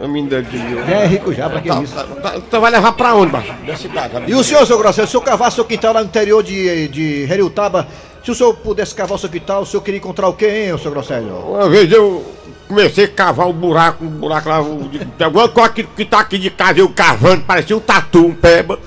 A 0.00 0.06
menina 0.06 0.40
de 0.40 0.56
Já 0.56 0.96
é 1.00 1.06
rico 1.06 1.32
já, 1.34 1.50
pra 1.50 1.60
que 1.60 1.68
Tá, 1.68 1.82
isso? 1.82 1.94
tá, 1.94 2.04
tá, 2.04 2.36
Então 2.36 2.60
vai 2.60 2.70
levar 2.70 2.92
pra 2.92 3.14
onde, 3.14 3.32
baixo? 3.32 3.52
Da 3.66 3.76
cidade. 3.76 4.14
E 4.28 4.34
o 4.34 4.44
senhor, 4.44 4.64
seu 4.66 4.78
Grosselho, 4.78 5.06
se 5.08 5.16
eu 5.16 5.20
cavar 5.20 5.50
seu 5.50 5.64
quintal 5.64 5.92
lá 5.92 6.00
no 6.00 6.06
interior 6.06 6.42
de, 6.42 6.88
de 6.88 7.22
Heriutaba, 7.30 7.86
se 8.22 8.30
o 8.30 8.34
senhor 8.34 8.54
pudesse 8.54 8.94
cavar 8.94 9.16
o 9.16 9.18
seu 9.18 9.28
quintal, 9.28 9.62
o 9.62 9.66
senhor 9.66 9.82
queria 9.82 9.98
encontrar 9.98 10.28
o 10.28 10.32
quê, 10.34 10.68
hein, 10.70 10.78
seu 10.78 10.90
Grosselho? 10.90 11.34
Uma 11.36 11.68
vez 11.68 11.90
eu 11.90 12.24
comecei 12.68 13.04
a 13.04 13.08
cavar 13.08 13.48
um 13.48 13.52
buraco, 13.52 14.04
um 14.04 14.08
buraco 14.08 14.48
lá, 14.48 14.62
um, 14.62 14.90
alguma 15.22 15.48
coisa 15.48 15.70
que, 15.70 15.84
que 15.84 16.04
tá 16.04 16.20
aqui 16.20 16.38
de 16.38 16.50
casa, 16.50 16.78
eu 16.80 16.88
cavando, 16.88 17.42
parecia 17.42 17.76
um 17.76 17.80
tatu, 17.80 18.26
um 18.26 18.34
peba. 18.34 18.78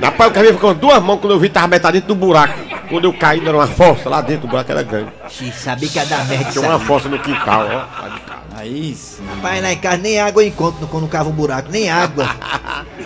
Rapaz, 0.00 0.30
eu 0.30 0.34
cavei 0.34 0.52
com 0.52 0.74
duas 0.74 1.02
mãos 1.02 1.18
quando 1.18 1.32
eu 1.32 1.40
vi 1.40 1.48
tava 1.48 1.66
metade 1.66 1.94
dentro 1.94 2.14
do 2.14 2.14
buraco. 2.14 2.56
Quando 2.88 3.04
eu 3.04 3.12
caí, 3.12 3.40
era 3.46 3.56
uma 3.56 3.66
fossa 3.66 4.08
lá 4.08 4.20
dentro, 4.20 4.46
o 4.46 4.48
buraco 4.48 4.70
era 4.70 4.82
grande. 4.82 5.10
Xi, 5.28 5.50
sabia 5.52 5.88
que 5.88 5.98
ia 5.98 6.06
dar 6.06 6.24
merda 6.26 6.52
Tinha 6.52 6.64
uma 6.64 6.78
fossa 6.78 7.08
no 7.08 7.18
quintal, 7.18 7.66
ó. 7.66 8.02
lá 8.02 8.08
de 8.14 8.20
casa. 8.20 8.38
Aí 8.56 8.94
sim. 8.94 9.22
Pai, 9.42 9.60
lá 9.60 9.72
em 9.72 9.76
casa 9.76 9.98
nem 9.98 10.20
água 10.20 10.42
eu 10.42 10.48
encontro 10.48 10.86
quando 10.86 11.08
cava 11.08 11.28
um 11.28 11.32
buraco, 11.32 11.70
nem 11.70 11.90
água. 11.90 12.28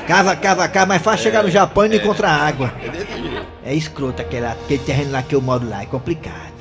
Cava, 0.06 0.34
cava, 0.34 0.66
cava, 0.68 0.86
mas 0.86 1.00
faz 1.02 1.20
chegar 1.20 1.44
no 1.44 1.50
Japão 1.50 1.86
e 1.86 1.90
não 1.90 1.96
encontra 1.96 2.28
água. 2.28 2.72
É 3.64 3.74
escroto 3.74 4.20
aquele, 4.20 4.46
aquele 4.46 4.82
terreno 4.82 5.12
lá 5.12 5.22
que 5.22 5.34
eu 5.34 5.40
moro 5.40 5.68
lá, 5.68 5.82
é 5.82 5.86
complicado. 5.86 6.52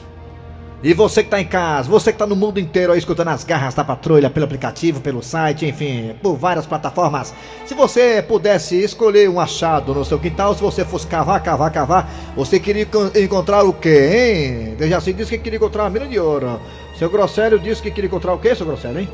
E 0.84 0.96
você 0.96 1.24
que 1.24 1.29
tá 1.29 1.39
em 1.39 1.46
casa, 1.46 1.88
você 1.88 2.12
que 2.12 2.17
tá 2.17 2.25
no 2.25 2.36
mundo 2.36 2.60
inteiro 2.60 2.91
aí 2.91 2.98
escutando 2.98 3.27
as 3.27 3.43
garras 3.43 3.75
da 3.75 3.84
patrulha 3.84 4.31
pelo 4.31 4.46
aplicativo, 4.46 5.00
pelo 5.00 5.22
site, 5.22 5.63
enfim, 5.67 6.15
por 6.24 6.36
várias 6.36 6.65
plataformas. 6.65 7.36
Se 7.67 7.75
você 7.75 8.20
pudesse 8.27 8.81
escolher 8.84 9.29
um 9.29 9.39
achado 9.39 9.93
no 9.93 10.03
seu 10.03 10.17
quintal, 10.17 10.55
se 10.55 10.62
você 10.62 10.84
fosse 10.84 11.05
cavar, 11.05 11.41
cavar, 11.43 11.72
cavar, 11.72 12.10
você 12.36 12.60
queria 12.60 12.81
encon- 12.81 13.12
encontrar 13.15 13.63
o 13.63 13.74
quê, 13.74 14.70
hein? 14.72 14.75
Dejaci 14.75 15.13
disse 15.13 15.38
que 15.38 15.43
queria 15.43 15.58
encontrar 15.58 15.84
uma 15.84 15.89
mina 15.91 16.08
de 16.08 16.20
ouro. 16.20 16.60
Seu 16.98 17.12
Grosselio 17.12 17.60
disse 17.60 17.79
que 17.79 17.91
queria 17.91 18.08
encontrar 18.08 18.34
o 18.34 18.39
quê, 18.39 18.55
seu 18.55 18.65
Grosselio, 18.65 19.01
hein? 19.01 19.10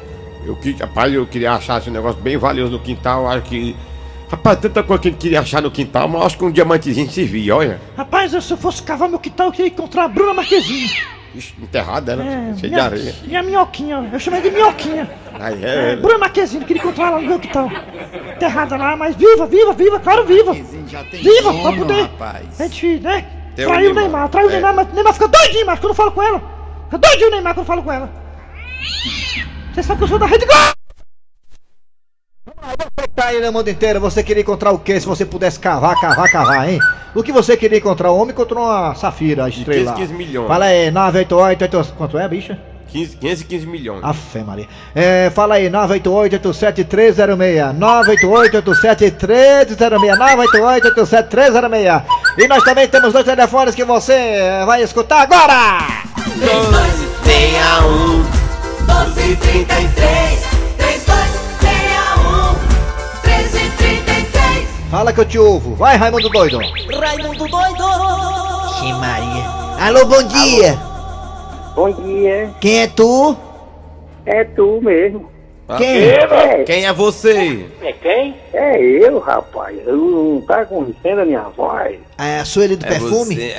Eu, 0.46 0.56
que- 0.56 0.72
rapaz, 0.72 1.14
eu 1.14 1.28
queria 1.28 1.52
achar 1.52 1.82
esse 1.82 1.90
negócio 1.92 2.22
bem 2.22 2.38
valioso 2.38 2.72
no 2.72 2.80
quintal, 2.80 3.28
acho 3.28 3.42
que. 3.44 3.76
Rapaz, 4.30 4.60
tanta 4.60 4.84
coisa 4.84 5.02
que 5.02 5.08
a 5.08 5.12
gente 5.12 5.20
queria 5.22 5.40
achar 5.40 5.62
no 5.62 5.72
quintal, 5.72 6.08
mas 6.08 6.22
acho 6.24 6.38
que 6.38 6.44
um 6.46 6.52
diamantezinho 6.52 7.10
servia, 7.10 7.56
olha. 7.56 7.80
Rapaz, 7.96 8.32
se 8.32 8.52
eu 8.52 8.58
fosse 8.58 8.84
cavar 8.84 9.08
meu 9.08 9.20
quintal, 9.20 9.48
eu 9.48 9.52
queria 9.54 9.72
encontrar 9.72 10.04
a 10.04 10.08
Bruna 10.10 10.34
Marquezine. 10.34 10.92
Ixi, 11.34 11.54
enterrada 11.62 12.12
ela, 12.14 12.24
É, 12.26 12.28
cheia 12.28 12.56
de 12.56 12.68
minha, 12.70 12.84
areia. 12.84 13.16
minha 13.24 13.44
minhoquinha, 13.44 14.10
eu 14.12 14.20
chamei 14.20 14.42
de 14.42 14.50
minhoquinha. 14.52 15.10
Aí 15.40 15.64
É, 15.64 15.92
é. 15.94 15.96
Bruna 15.96 16.18
Marquezine, 16.18 16.66
queria 16.66 16.82
encontrar 16.82 17.08
ela 17.08 17.22
no 17.22 17.28
meu 17.28 17.40
quintal. 17.40 17.70
Enterrada 18.36 18.76
lá, 18.76 18.96
mas 18.98 19.16
viva, 19.16 19.46
viva, 19.46 19.72
viva, 19.74 20.00
claro, 20.00 20.26
viva. 20.26 20.54
Marquezine 20.54 20.88
já 20.90 21.04
tem 21.06 21.22
Viva, 21.22 21.54
pra 21.54 21.62
dono, 21.72 21.78
poder. 21.78 22.02
rapaz. 22.02 22.60
A 22.60 22.64
gente, 22.68 23.00
né? 23.00 23.26
Traiu 23.56 23.72
o 23.92 23.94
Neymar. 23.94 24.04
Neymar, 24.04 24.30
traiu 24.30 24.48
o 24.48 24.50
É. 24.50 24.54
Neymar, 24.54 24.76
mas 24.76 24.88
o 24.92 24.94
Neymar 24.94 25.14
fica 25.14 25.28
doidinho, 25.30 25.66
mas 25.66 25.80
quando 25.80 25.92
eu 25.92 25.96
falo 25.96 26.12
com 26.12 26.24
ela. 26.24 26.42
Fica 26.86 26.98
doidinho 26.98 27.28
o 27.28 27.32
Neymar 27.32 27.54
quando 27.54 27.60
eu 27.66 27.66
falo 27.66 27.84
com 27.84 27.92
ela. 27.94 28.10
Você 29.74 29.84
sabe 29.84 29.98
que 30.00 30.04
eu 30.04 30.08
sou 30.10 30.20
da 30.20 30.26
Rede 30.26 30.46
Globo. 30.46 30.77
Que 33.28 33.36
aí 33.36 33.42
no 33.42 33.52
mundo 33.52 33.70
inteiro, 33.70 34.00
você 34.00 34.24
queria 34.24 34.42
encontrar 34.42 34.72
o 34.72 34.80
quê 34.80 34.98
se 35.02 35.06
você 35.06 35.26
pudesse 35.26 35.60
cavar, 35.60 36.00
cavar, 36.00 36.32
cavar, 36.32 36.70
hein? 36.70 36.80
O 37.14 37.22
que 37.22 37.34
você 37.34 37.58
queria 37.58 37.78
encontrar? 37.78 38.10
O 38.10 38.16
homem 38.16 38.32
encontrou 38.32 38.64
uma 38.64 38.96
safira 38.96 39.50
estrela. 39.50 39.92
15 39.92 40.14
milhões. 40.14 40.48
Fala 40.48 40.64
aí, 40.64 40.90
988, 40.90 41.64
88, 41.64 41.94
quanto 41.98 42.18
é, 42.18 42.26
bicha? 42.26 42.58
15, 42.88 43.18
15 43.18 43.44
15 43.44 43.68
milhões. 43.68 44.02
Afé, 44.02 44.44
Maria. 44.44 44.66
É, 44.96 45.30
fala 45.36 45.56
aí, 45.56 45.70
988-87306. 45.70 47.78
988-87306. 47.78 49.76
988-87306. 50.96 52.04
E 52.38 52.48
nós 52.48 52.64
também 52.64 52.88
temos 52.88 53.12
dois 53.12 53.26
telefones 53.26 53.76
que 53.76 53.84
você 53.84 54.64
vai 54.66 54.84
escutar 54.84 55.24
agora. 55.24 55.80
3261 56.40 58.26
1233 58.86 60.57
Fala 64.90 65.12
que 65.12 65.20
eu 65.20 65.26
te 65.26 65.38
ouvo. 65.38 65.76
Vai, 65.76 65.96
Raimundo 65.98 66.30
Doido. 66.30 66.60
Raimundo 66.60 67.48
doido 67.48 67.84
Xi, 68.80 68.94
Maria. 68.94 69.44
Alô, 69.80 70.06
bom 70.06 70.24
dia. 70.24 70.78
Bom 71.76 71.92
dia, 71.92 72.50
Quem 72.60 72.80
é 72.80 72.88
tu? 72.88 73.38
é 74.26 74.44
tu 74.44 74.80
mesmo. 74.82 75.30
Quem? 75.76 76.10
É, 76.10 76.64
Quem 76.64 76.86
é 76.86 76.94
você? 76.94 77.68
é 77.82 77.92
quem? 77.92 78.36
É 78.54 78.82
eu, 78.82 79.20
rapaz. 79.20 79.78
Eu 79.86 79.98
não 79.98 80.42
tá 80.42 80.66
conhecendo 80.66 81.22
a 81.22 81.26
minha 81.26 81.42
voz. 81.42 82.00
É 82.18 82.40
a 82.40 82.46
Sueli 82.46 82.78
do 82.78 82.86
perfume? 82.88 83.36
Você. 83.36 83.54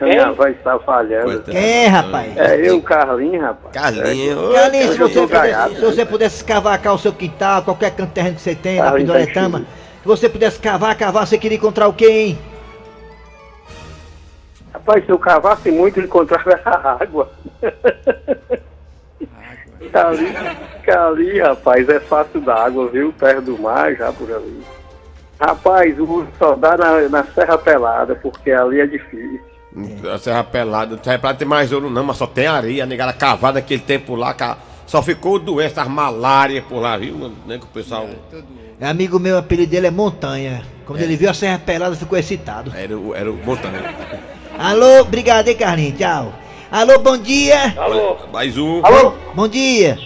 minha 0.00 0.32
voz 0.32 0.56
tá 0.64 0.78
falhando. 0.78 1.42
Quem 1.42 1.84
é, 1.84 1.86
rapaz? 1.86 2.34
É 2.34 2.66
eu, 2.66 2.80
Carlinhos, 2.80 3.42
rapaz. 3.42 3.74
Carlinhos. 3.74 4.54
Carlinhos, 4.54 4.94
se 4.94 5.00
eu 5.00 5.08
você, 5.08 5.20
pudesse, 5.26 5.74
se 5.74 5.80
você 5.82 6.04
pudesse 6.06 6.36
escavacar 6.36 6.94
o 6.94 6.98
seu 6.98 7.12
quintal, 7.12 7.62
qualquer 7.62 7.90
canto 7.90 8.12
terreno 8.12 8.36
que 8.36 8.40
você 8.40 8.54
tem, 8.54 8.78
na 8.78 8.86
tá 8.90 8.92
Pindoretama, 8.96 9.58
enxuto. 9.58 9.72
se 10.00 10.08
você 10.08 10.28
pudesse 10.30 10.58
cavar, 10.58 10.96
cavar, 10.96 11.26
você 11.26 11.36
queria 11.36 11.58
encontrar 11.58 11.88
o 11.88 11.92
quê, 11.92 12.08
hein? 12.08 12.38
Rapaz, 14.72 15.04
se 15.04 15.10
eu 15.12 15.18
cavasse 15.18 15.70
muito, 15.70 16.00
eu 16.00 16.04
encontrava 16.04 16.58
água. 17.00 17.30
Ali, 19.94 20.34
ali, 20.90 21.40
rapaz, 21.40 21.88
é 21.88 22.00
fácil 22.00 22.40
da 22.40 22.64
água, 22.64 22.88
viu? 22.88 23.12
Perto 23.12 23.42
do 23.42 23.58
mar, 23.58 23.94
já 23.94 24.12
por 24.12 24.30
ali. 24.32 24.62
Rapaz, 25.40 25.98
o 26.00 26.26
só 26.38 26.54
dá 26.54 26.76
na, 26.76 27.08
na 27.08 27.24
Serra 27.24 27.58
Pelada, 27.58 28.14
porque 28.14 28.50
ali 28.50 28.80
é 28.80 28.86
difícil. 28.86 29.40
A 30.12 30.18
Serra 30.18 30.42
Pelada. 30.42 30.98
Serra 31.02 31.18
Pelada 31.18 31.38
tem 31.38 31.46
mais 31.46 31.70
ouro 31.72 31.90
não, 31.90 32.02
mas 32.04 32.16
só 32.16 32.26
tem 32.26 32.46
areia. 32.46 32.84
A 32.84 32.86
negada 32.86 33.12
cavada 33.12 33.54
naquele 33.60 33.82
tempo 33.82 34.14
lá. 34.14 34.34
Só 34.86 35.02
ficou 35.02 35.38
doença, 35.38 35.82
as 35.82 35.88
malária 35.88 36.62
por 36.62 36.78
lá, 36.80 36.96
viu? 36.96 37.30
Né, 37.46 37.58
que 37.58 37.64
o 37.64 37.68
pessoal. 37.68 38.08
É 38.80 38.86
amigo 38.88 39.18
meu, 39.18 39.34
o 39.36 39.38
apelido 39.38 39.70
dele 39.70 39.88
é 39.88 39.90
Montanha. 39.90 40.62
Quando 40.86 41.00
ele 41.02 41.16
viu 41.16 41.28
a 41.28 41.34
Serra 41.34 41.58
Pelada, 41.58 41.94
ficou 41.96 42.16
excitado. 42.16 42.72
Era, 42.74 42.96
o- 42.96 43.14
era 43.14 43.30
o 43.30 43.36
montanha. 43.44 43.94
Alô, 44.58 45.00
obrigado, 45.00 45.48
hein, 45.48 45.56
Carlinhos? 45.56 45.98
Tchau. 45.98 46.32
Alô, 46.76 46.98
bom 46.98 47.16
dia. 47.16 47.72
Alô? 47.78 48.18
Mais 48.30 48.58
um. 48.58 48.84
Alô? 48.84 49.14
Bom 49.34 49.48
dia. 49.48 49.96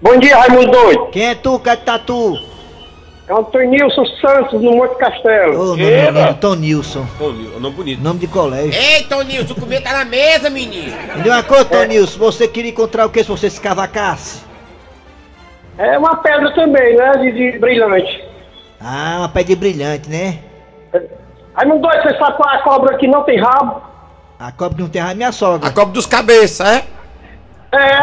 Bom 0.00 0.16
dia, 0.16 0.36
Raimundo 0.36 0.70
Doido. 0.70 1.06
Quem 1.06 1.30
é 1.30 1.34
tu, 1.34 1.58
Catatu? 1.58 2.38
É 3.26 3.34
o 3.34 3.38
Antônio 3.38 3.70
Nilson 3.70 4.06
Santos, 4.20 4.62
no 4.62 4.76
Monte 4.76 4.96
Castelo. 4.96 5.60
Ô, 5.60 5.66
nome 5.76 5.82
lindo, 5.82 6.34
Tom 6.34 6.54
Nilson. 6.54 7.04
Toninho, 7.18 7.58
nome 7.58 7.74
bonito. 7.74 8.00
Nome 8.00 8.20
de 8.20 8.28
colégio. 8.28 8.80
Ei, 8.80 9.02
Toninho, 9.08 9.42
o 9.42 9.60
comer 9.60 9.82
tá 9.82 9.92
na 9.92 10.04
mesa, 10.04 10.48
menino. 10.48 10.96
Me 11.16 11.22
dê 11.24 11.30
uma 11.30 11.42
coisa, 11.42 11.64
Tom 11.64 11.82
Nilson. 11.82 12.16
Você 12.20 12.46
queria 12.46 12.70
encontrar 12.70 13.04
o 13.06 13.10
que 13.10 13.24
se 13.24 13.28
você 13.28 13.50
se 13.50 13.60
cavacasse? 13.60 14.44
É 15.78 15.98
uma 15.98 16.14
pedra 16.18 16.54
também, 16.54 16.94
né? 16.94 17.10
De, 17.16 17.32
de 17.32 17.58
brilhante. 17.58 18.24
Ah, 18.80 19.16
uma 19.18 19.28
pedra 19.28 19.56
brilhante, 19.56 20.08
né? 20.08 20.38
Raimundo 21.54 21.82
Doido, 21.82 22.02
você 22.04 22.16
sabe 22.18 22.36
qual 22.36 22.54
é 22.54 22.56
a 22.56 22.62
cobra 22.62 22.96
que 22.98 23.08
não 23.08 23.24
tem 23.24 23.40
rabo? 23.40 23.90
A 24.42 24.50
cobra 24.50 24.82
não 24.82 24.88
tem 24.88 25.00
raiva 25.00 25.14
é 25.14 25.18
minha 25.18 25.30
sogra. 25.30 25.68
A 25.68 25.72
copa 25.72 25.92
dos 25.92 26.04
cabeças, 26.04 26.66
é? 26.66 26.84
É. 27.72 28.02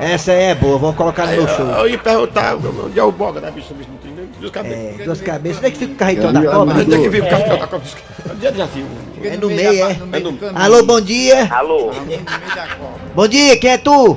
Essa 0.14 0.32
aí 0.32 0.44
é 0.44 0.54
boa, 0.54 0.78
vou 0.78 0.94
colocar 0.94 1.26
no 1.26 1.32
meu 1.32 1.46
show. 1.48 1.66
Eu 1.66 1.86
ia 1.90 1.98
perguntar 1.98 2.56
onde 2.56 2.98
é 2.98 3.02
o 3.02 3.12
boga, 3.12 3.42
né, 3.42 3.50
bicho? 3.50 3.74
bicho 3.74 3.90
não 3.90 3.98
tem 3.98 4.12
nem 4.12 4.24
duas 4.40 4.50
cabeças. 4.50 5.00
É, 5.00 5.04
duas 5.04 5.20
cabeças. 5.20 5.58
Onde 5.58 5.66
é 5.66 5.70
que 5.70 5.76
fica 5.76 5.92
o 5.92 5.96
carretão 5.96 6.32
da 6.32 6.42
cobra? 6.42 6.76
Onde 6.76 6.94
é 6.94 6.98
que 6.98 7.08
vive 7.10 7.26
o 7.26 7.30
cartão 7.30 7.58
da 7.58 7.66
cobra? 7.66 7.86
Onde 8.32 8.46
é 8.46 8.52
que 8.52 8.56
já 8.56 8.64
viu? 8.64 8.86
É 9.22 9.36
no 9.36 9.48
meio, 9.48 9.84
é. 9.84 9.94
No 9.94 10.06
meio 10.06 10.24
do 10.24 10.32
caminho. 10.32 10.64
Alô, 10.64 10.82
bom 10.82 11.00
dia. 11.02 11.46
Alô? 11.50 11.92
No 11.92 12.06
meio 12.06 12.24
da 12.24 12.66
cobra. 12.68 13.12
Bom 13.14 13.28
dia, 13.28 13.58
quem 13.58 13.70
é 13.70 13.76
tu? 13.76 14.16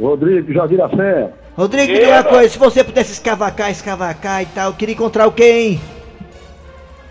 Rodrigo, 0.00 0.52
Jardim 0.52 0.76
da 0.76 0.88
Fé. 0.88 1.30
Rodrigo, 1.58 1.92
me 1.92 1.98
diga 1.98 2.12
uma 2.12 2.22
coisa, 2.22 2.48
se 2.50 2.56
você 2.58 2.84
pudesse 2.84 3.10
escavacar, 3.12 3.68
escavacar 3.70 4.42
e 4.42 4.46
tal, 4.46 4.70
eu 4.70 4.74
queria 4.76 4.94
encontrar 4.94 5.26
o 5.26 5.32
quê, 5.32 5.50
hein? 5.50 5.80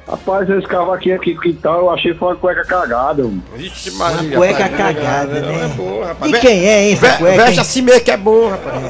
Rapaz, 0.07 0.49
esse 0.49 0.65
cavaquinho 0.65 1.17
aqui 1.17 1.37
que 1.37 1.51
tal, 1.51 1.79
eu 1.81 1.89
achei 1.91 2.13
foi 2.13 2.29
uma 2.29 2.35
cueca 2.37 2.63
cagada. 2.63 3.23
mano. 3.23 3.43
Vixe, 3.57 3.89
Uma 3.89 4.09
Maria. 4.09 4.37
cueca 4.37 4.63
rapaz, 4.63 4.77
cagada, 4.77 5.41
não 5.41 5.49
né? 5.51 5.65
É 5.65 5.67
boa, 5.67 6.05
rapaz. 6.05 6.31
De 6.31 6.39
quem 6.39 6.65
é, 6.65 6.83
hein, 6.87 6.93
essa 6.93 7.07
Ve- 7.09 7.17
cueca? 7.17 7.43
Veste 7.43 7.59
assim 7.59 7.81
mesmo 7.81 8.01
que 8.05 8.11
é 8.11 8.15
bom, 8.15 8.47
rapaz. 8.47 8.83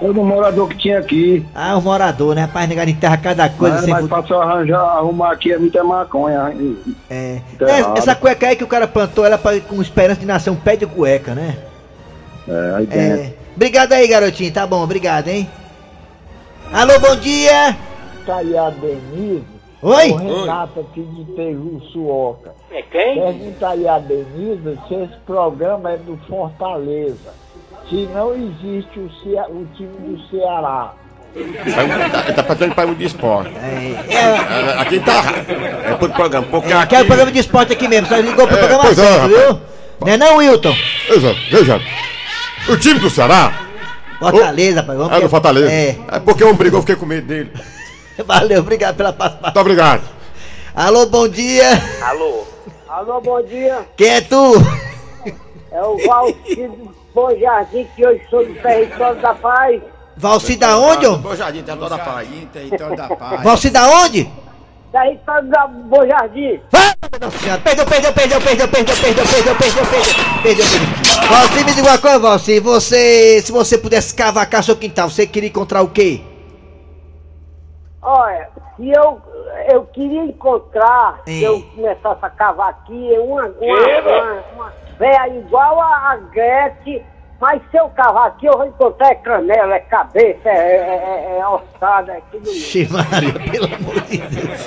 Foi 0.00 0.12
do 0.12 0.24
morador 0.24 0.68
que 0.70 0.76
tinha 0.76 0.98
aqui. 0.98 1.46
Ah, 1.54 1.76
o 1.76 1.82
morador, 1.82 2.34
né? 2.34 2.40
Rapaz, 2.40 2.68
negado 2.68 2.90
enterra 2.90 3.16
cada 3.16 3.48
coisa 3.48 3.76
mas 3.76 3.84
sem 3.84 3.92
mas 3.94 4.00
fut- 4.02 4.10
pra 4.10 4.20
você 4.22 4.34
arranjar, 4.34 4.80
arrumar 4.80 5.30
aqui 5.30 5.52
é 5.52 5.58
muita 5.58 5.84
maconha. 5.84 6.52
É. 7.08 7.40
É. 7.60 7.98
Essa 7.98 8.16
cueca 8.16 8.48
aí 8.48 8.56
que 8.56 8.64
o 8.64 8.66
cara 8.66 8.88
plantou, 8.88 9.24
ela 9.24 9.38
pra- 9.38 9.60
com 9.60 9.80
esperança 9.80 10.18
de 10.18 10.26
nascer 10.26 10.50
um 10.50 10.56
pé 10.56 10.74
de 10.74 10.84
cueca, 10.84 11.32
né? 11.32 11.56
É, 12.48 12.74
aí 12.76 12.86
dentro. 12.86 13.22
É. 13.22 13.45
Obrigado 13.56 13.92
aí, 13.92 14.06
garotinho. 14.06 14.52
Tá 14.52 14.66
bom, 14.66 14.82
obrigado, 14.82 15.28
hein? 15.28 15.48
Alô, 16.72 16.98
bom 17.00 17.16
dia! 17.16 17.76
Tá 18.26 18.36
aí 18.38 18.56
a 18.58 18.70
Denise, 18.70 19.44
Oi? 19.82 20.10
o 20.10 20.16
Renato 20.16 20.80
aqui 20.80 21.00
de 21.02 21.24
Peru, 21.32 21.80
Suoca. 21.92 22.52
É 22.72 22.82
quem? 22.82 23.14
Pergunta 23.14 23.68
aí 23.68 23.88
a 23.88 23.98
Denise 23.98 24.78
se 24.88 24.94
esse 24.94 25.16
programa 25.24 25.92
é 25.92 25.96
do 25.96 26.18
Fortaleza. 26.28 27.32
Se 27.88 28.08
não 28.12 28.34
existe 28.34 28.98
o, 28.98 29.08
Cea- 29.22 29.46
o 29.48 29.64
time 29.76 29.88
do 30.16 30.28
Ceará. 30.28 30.92
Ele 31.36 32.32
tá 32.34 32.42
fazendo 32.42 32.74
para 32.74 32.92
de 32.92 33.04
esporte. 33.04 33.52
É, 33.56 33.94
é, 34.12 34.16
É, 34.16 34.80
Aqui 34.80 34.98
tá. 35.00 35.22
É 35.84 35.94
pro 35.94 36.08
programa. 36.08 36.46
Porque 36.50 36.72
é, 36.72 36.76
aqui. 36.76 36.88
quero 36.88 37.06
programa 37.06 37.30
de 37.30 37.38
esporte 37.38 37.72
aqui 37.72 37.86
mesmo, 37.86 38.08
só 38.08 38.16
ligou 38.16 38.46
pro 38.46 38.56
É, 38.56 38.58
programa 38.58 38.82
pois 38.84 38.98
é, 38.98 39.02
certo, 39.04 39.28
viu? 39.28 39.60
Não 40.00 40.08
é 40.12 40.16
não, 40.16 40.36
Wilton? 40.38 40.74
Veja, 41.08 41.32
veja. 41.50 41.80
O 42.68 42.76
time 42.76 42.98
do 42.98 43.08
Ceará 43.08 43.66
Fortaleza, 44.18 44.80
rapaz. 44.80 44.98
Vamos 44.98 45.12
é 45.12 45.20
do 45.20 45.28
Fortaleza. 45.28 45.70
É. 45.70 45.98
É 46.12 46.20
porque 46.20 46.44
um 46.44 46.54
brigou, 46.54 46.78
eu 46.78 46.82
fiquei 46.82 46.96
com 46.96 47.06
medo 47.06 47.26
dele. 47.26 47.52
Valeu, 48.26 48.60
obrigado 48.60 48.96
pela 48.96 49.12
participação. 49.12 49.52
Muito 49.52 49.60
obrigado. 49.60 50.02
Alô, 50.74 51.06
bom 51.06 51.28
dia! 51.28 51.70
Alô? 52.02 52.44
Alô, 52.88 53.20
bom 53.20 53.42
dia. 53.42 53.86
Quem 53.96 54.08
é 54.08 54.20
tu? 54.20 54.54
É 55.70 55.82
o 55.82 55.98
Valcido 56.06 56.94
Bom 57.14 57.38
Jardim, 57.38 57.86
que 57.94 58.06
hoje 58.06 58.22
sou 58.30 58.44
do 58.44 58.54
Território 58.54 59.20
da 59.20 59.34
Paz. 59.34 59.82
Valci 60.16 60.56
da 60.56 60.78
onde, 60.78 61.06
ó? 61.06 61.16
Bom 61.16 61.36
jardim, 61.36 61.62
tem 61.62 61.76
toda 61.76 61.94
a 61.94 61.98
paz. 61.98 62.28
Território 62.50 62.96
da 62.96 63.08
paz. 63.08 63.42
Valci 63.42 63.68
da 63.68 63.86
onde? 63.86 64.30
Território 64.92 65.48
da 65.48 65.66
Bom 65.66 66.06
Jardim. 66.06 66.60
Ah, 66.72 66.94
perdeu, 67.62 67.86
perdeu, 67.86 68.12
perdeu, 68.12 68.12
perdeu, 68.12 68.40
perdeu, 68.40 68.68
perdeu, 68.68 68.96
perdeu, 68.96 69.24
perdeu, 69.26 69.56
perdeu, 69.56 69.86
perdeu, 69.86 70.64
perdeu. 70.64 70.66
Valci, 71.28 71.64
me 71.64 71.72
diga 71.72 71.88
uma 71.88 71.98
coisa, 71.98 72.18
Valci, 72.18 72.60
você, 72.60 73.40
se 73.42 73.52
você 73.52 73.78
pudesse 73.78 74.14
cavacar 74.14 74.62
seu 74.62 74.76
quintal, 74.76 75.10
você 75.10 75.26
queria 75.26 75.48
encontrar 75.48 75.82
o 75.82 75.88
quê? 75.88 76.20
Olha, 78.02 78.48
se 78.76 78.88
eu, 78.88 79.20
eu 79.72 79.84
queria 79.86 80.24
encontrar, 80.24 81.20
Sim. 81.26 81.38
se 81.38 81.44
eu 81.44 81.62
começasse 81.74 82.24
a 82.24 82.30
cavar 82.30 82.68
aqui, 82.70 83.10
uma, 83.18 83.46
uma, 83.46 84.00
uma, 84.00 84.44
uma 84.54 84.72
véia 84.98 85.28
igual 85.36 85.80
a, 85.80 86.12
a 86.12 86.16
Gretchen, 86.32 87.02
mas 87.40 87.60
se 87.70 87.76
eu 87.76 87.88
cavar 87.90 88.28
aqui, 88.28 88.46
eu 88.46 88.52
vou 88.56 88.66
encontrar 88.66 89.10
é 89.10 89.14
canela, 89.16 89.74
é 89.74 89.80
cabeça, 89.80 90.48
é, 90.48 90.50
é, 90.50 91.36
é, 91.36 91.38
é 91.40 91.46
ossada, 91.46 92.12
é 92.12 92.20
tudo 92.32 92.48
isso. 92.50 92.78
Ixi, 92.78 92.88
Maria, 92.92 93.32
pelo 93.32 93.66
amor 93.66 94.00
de 94.02 94.18
Deus. 94.18 94.60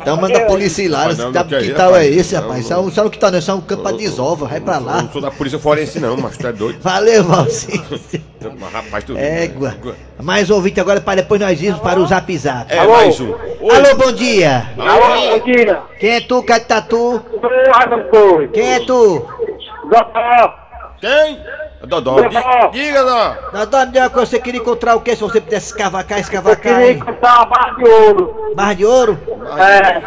Então 0.00 0.16
manda 0.18 0.38
a 0.42 0.46
polícia 0.46 0.82
ir 0.82 0.88
lá, 0.88 0.98
Rapaz, 1.00 1.18
não, 1.18 1.32
sabe 1.32 1.56
que 1.58 1.72
tal 1.74 1.96
é 1.96 2.06
esse, 2.06 2.34
rapaz? 2.36 2.70
É 2.70 2.76
um- 2.76 2.90
Sabe 2.90 3.08
o 3.08 3.10
que 3.10 3.18
tá? 3.18 3.28
Isso 3.30 3.50
é 3.50 3.54
um 3.54 3.60
campo 3.60 3.82
pra 3.82 3.92
desova, 3.92 4.46
vai 4.46 4.60
pra 4.60 4.78
lá. 4.78 5.02
não 5.02 5.10
sou 5.10 5.20
da 5.22 5.30
polícia 5.30 5.58
forense, 5.58 5.98
não, 5.98 6.16
mas 6.16 6.36
tu 6.36 6.46
é 6.46 6.52
doido. 6.52 6.80
Valeu, 6.82 7.24
Valci. 7.24 7.82
Mas, 8.60 8.72
rapaz, 8.72 9.04
tu. 9.04 9.16
Égua. 9.16 9.74
Mais 10.22 10.50
ouvinte 10.50 10.78
agora 10.80 11.00
para 11.00 11.16
depois 11.22 11.40
nós 11.40 11.60
irmos 11.60 11.80
para 11.80 11.98
o 11.98 12.06
Zap 12.06 12.36
Zap. 12.38 12.72
É, 12.72 12.86
mais 12.86 13.18
um. 13.20 13.30
Oi. 13.32 13.74
Alô, 13.76 13.96
bom 13.96 14.12
dia. 14.12 14.66
Alô, 14.78 15.38
bom 15.38 15.44
dia. 15.44 15.78
Quem 15.98 16.10
é 16.10 16.20
tu, 16.20 16.42
Catatu? 16.42 17.22
Quem 18.52 18.74
é 18.74 18.80
tu? 18.80 19.26
Doutor, 19.90 20.54
Quem? 21.00 21.40
É 21.82 21.86
Dodó. 21.86 22.20
Di- 22.22 22.36
Diga, 22.72 23.04
Dodó. 23.04 23.36
Dodó, 23.52 23.80
me 23.80 23.86
diga 23.86 24.00
uma 24.04 24.10
coisa, 24.10 24.30
você 24.30 24.38
queria 24.40 24.60
encontrar 24.60 24.94
o 24.96 25.00
quê 25.00 25.14
se 25.14 25.22
você 25.22 25.40
pudesse 25.40 25.66
escavacar, 25.66 26.18
eu 26.18 26.22
escavacar 26.22 26.62
queria 26.62 26.76
aí? 26.78 26.92
encontrar 26.94 27.36
uma 27.38 27.46
barra 27.46 27.70
de 27.76 27.84
ouro. 27.84 28.52
Barra 28.56 28.72
de 28.74 28.84
ouro? 28.86 29.18
É, 29.58 30.02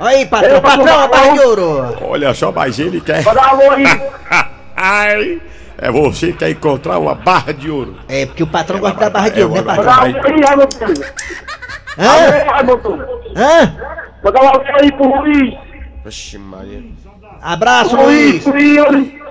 Olha 0.00 0.16
aí, 0.16 0.26
patrão, 0.26 0.50
Eu 0.56 0.60
vou 0.60 0.70
patrão, 0.70 0.98
a 1.00 1.06
barra 1.08 1.32
de 1.32 1.40
ouro. 1.40 1.96
Olha 2.02 2.34
só, 2.34 2.50
mas 2.52 2.78
ele 2.78 3.00
quer. 3.00 3.22
vou 3.22 3.34
dar 3.34 3.48
alô 3.50 3.70
aí. 3.70 3.84
Ai, 4.76 5.40
é 5.78 5.90
você 5.90 6.28
que 6.32 6.38
quer 6.38 6.50
encontrar 6.50 6.98
uma 6.98 7.14
barra 7.14 7.52
de 7.54 7.70
ouro. 7.70 7.96
É, 8.08 8.26
porque 8.26 8.42
o 8.42 8.46
patrão 8.46 8.80
gosta 8.80 8.98
da 8.98 9.10
barra 9.10 9.28
de 9.30 9.40
É, 9.40 9.44
ouro, 9.44 9.54
né, 9.54 9.62
vai- 9.62 9.76
Vou 9.76 9.84
patrão? 9.84 10.12
dar 10.12 10.18
alô 10.18 10.26
aí, 10.26 10.40
Raimundo. 10.42 11.04
Hã? 11.96 12.08
Alô, 12.10 12.50
Raimundo. 12.52 13.08
Hã? 13.36 13.76
Vou 14.22 14.32
dar 14.32 14.42
um 14.42 14.48
alô 14.48 14.62
aí 14.80 14.92
pro 14.92 15.20
Luiz. 15.20 15.54
Oxe, 16.04 16.38
Maria. 16.38 16.82
Abraço, 17.40 17.94
Luiz, 17.96 18.44
Luiz. 18.44 18.76
Luiz. 18.90 19.23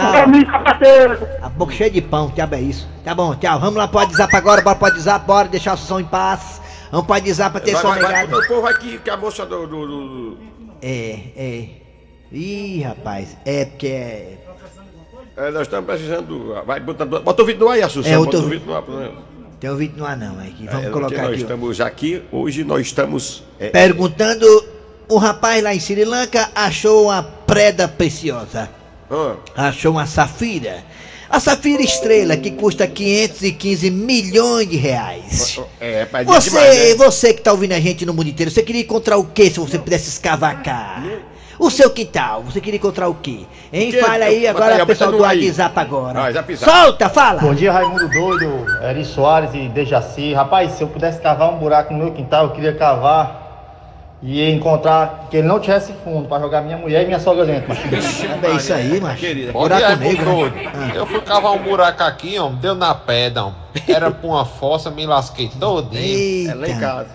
Tchau. 0.00 0.52
Sapateiro. 0.52 1.28
A 1.42 1.48
boca 1.48 1.72
cheia 1.72 1.90
de 1.90 2.00
pão, 2.00 2.28
que 2.28 2.34
diabo 2.34 2.54
é 2.54 2.60
isso? 2.60 2.88
Tá 3.04 3.14
bom, 3.14 3.34
tchau. 3.34 3.58
Vamos 3.60 3.76
lá 3.76 3.86
pro 3.88 3.98
WhatsApp 3.98 4.34
agora, 4.36 4.60
bora 4.62 4.76
pro 4.76 4.88
WhatsApp, 4.88 5.26
bora 5.26 5.48
deixar 5.48 5.74
o 5.74 5.76
som 5.78 6.00
em 6.00 6.04
paz. 6.04 6.60
Vamos 6.90 7.06
pro 7.06 7.14
WhatsApp 7.14 7.52
pra 7.52 7.60
ter 7.60 7.76
sonegado. 7.76 8.36
o 8.38 8.46
povo 8.48 8.66
aqui, 8.66 8.98
que 8.98 9.10
a 9.10 9.16
moça 9.16 9.44
do. 9.46 9.66
do, 9.66 9.86
do- 9.86 10.38
É, 10.82 11.18
é. 11.36 11.68
Ih, 12.32 12.82
rapaz, 12.82 13.36
é 13.44 13.64
porque 13.66 13.86
é. 13.86 14.38
É, 15.36 15.50
nós 15.50 15.62
estamos 15.62 15.86
precisando. 15.86 16.54
Vai, 16.66 16.80
bota, 16.80 17.04
bota 17.04 17.42
o 17.42 17.46
vídeo 17.46 17.60
no 17.60 17.68
ar 17.68 17.74
aí, 17.74 17.82
Assunção. 17.82 18.12
É, 18.12 18.16
bota 18.16 18.38
o 18.38 18.42
vídeo 18.48 18.66
no 18.66 18.74
ar. 18.76 18.82
né? 18.88 19.10
Tem 19.60 19.70
um 19.70 19.76
vídeo 19.76 19.96
no 19.98 20.04
ar 20.06 20.16
não, 20.16 20.40
é 20.40 20.46
que 20.46 20.66
É, 20.66 20.70
vamos 20.70 20.86
porque 20.86 20.90
colocar 20.90 21.16
nós 21.22 21.26
aqui. 21.32 21.34
ó. 21.34 21.42
estamos 21.42 21.80
aqui, 21.80 22.22
hoje 22.32 22.64
nós 22.64 22.80
estamos. 22.82 23.42
é, 23.58 23.68
Perguntando, 23.70 24.46
um 25.10 25.16
rapaz 25.16 25.62
lá 25.62 25.74
em 25.74 25.78
Sri 25.80 26.04
Lanka 26.04 26.48
achou 26.54 27.04
uma 27.06 27.22
preda 27.22 27.86
preciosa. 27.88 28.68
Ah, 29.56 29.68
Achou 29.68 29.92
uma 29.92 30.06
safira. 30.06 30.84
A 31.30 31.40
safira 31.40 31.82
estrela 31.82 32.36
que 32.36 32.50
custa 32.52 32.86
515 32.86 33.90
milhões 33.90 34.68
de 34.68 34.76
reais. 34.76 35.58
é, 35.80 36.04
pai, 36.04 36.24
Você, 36.24 36.50
demais, 36.50 36.78
né? 36.90 36.94
você 36.94 37.34
que 37.34 37.42
tá 37.42 37.50
ouvindo 37.52 37.72
a 37.72 37.80
gente 37.80 38.04
no 38.06 38.14
mundo 38.14 38.28
inteiro, 38.28 38.50
você 38.50 38.62
queria 38.62 38.82
encontrar 38.82 39.16
o 39.16 39.24
que 39.24 39.50
se 39.50 39.58
você 39.58 39.78
pudesse 39.78 40.08
escavacar? 40.10 41.02
O 41.58 41.70
seu 41.70 41.88
quintal, 41.90 42.42
você 42.42 42.60
queria 42.60 42.78
encontrar 42.78 43.08
o 43.08 43.14
quê? 43.14 43.40
Hein? 43.72 43.90
Que- 43.92 44.00
Fala 44.00 44.24
aí 44.24 44.46
agora, 44.46 44.74
aí, 44.74 44.82
o 44.82 44.86
pessoal 44.86 45.12
do. 45.12 45.18
WhatsApp 45.18 45.78
agora. 45.78 46.20
Ah, 46.24 46.32
zap, 46.32 46.56
zap. 46.56 46.70
Solta, 46.72 47.08
fala! 47.08 47.40
Bom 47.40 47.54
dia, 47.54 47.72
Raimundo 47.72 48.08
Doido, 48.10 48.66
Eri 48.82 49.04
Soares 49.04 49.50
e 49.54 49.68
Dejaci. 49.68 50.34
Rapaz, 50.34 50.72
se 50.72 50.82
eu 50.82 50.88
pudesse 50.88 51.20
cavar 51.20 51.52
um 51.54 51.58
buraco 51.58 51.92
no 51.92 51.98
meu 52.00 52.12
quintal, 52.12 52.46
eu 52.46 52.52
queria 52.52 52.74
cavar 52.76 53.43
e 54.26 54.50
encontrar 54.50 55.28
que 55.30 55.36
ele 55.36 55.46
não 55.46 55.60
tivesse 55.60 55.92
fundo 56.02 56.26
para 56.26 56.42
jogar 56.42 56.62
minha 56.62 56.78
mulher 56.78 57.02
e 57.02 57.06
minha 57.06 57.20
sogra 57.20 57.44
dentro. 57.44 57.68
Mas... 57.68 58.24
É 58.42 58.56
isso 58.56 58.72
aí. 58.72 59.16
Querida. 59.16 59.52
Bom 59.52 59.60
Buraco 59.60 59.86
dia, 59.86 59.96
negro, 59.96 60.24
né? 60.24 60.32
doido. 60.32 60.96
Eu 60.96 61.06
fui 61.06 61.20
cavar 61.20 61.52
um 61.52 61.62
buraco 61.62 62.02
aqui, 62.02 62.38
ó, 62.38 62.48
deu 62.48 62.74
na 62.74 62.94
pedra, 62.94 63.44
ó. 63.44 63.52
Era 63.86 64.10
pra 64.10 64.26
uma 64.26 64.46
fossa, 64.46 64.90
me 64.90 65.04
lasquei 65.04 65.50
todinho. 65.60 66.50
É 66.50 66.54
lá 66.54 66.66
em 66.66 66.70
Eita, 66.70 66.80
casa. 66.80 67.08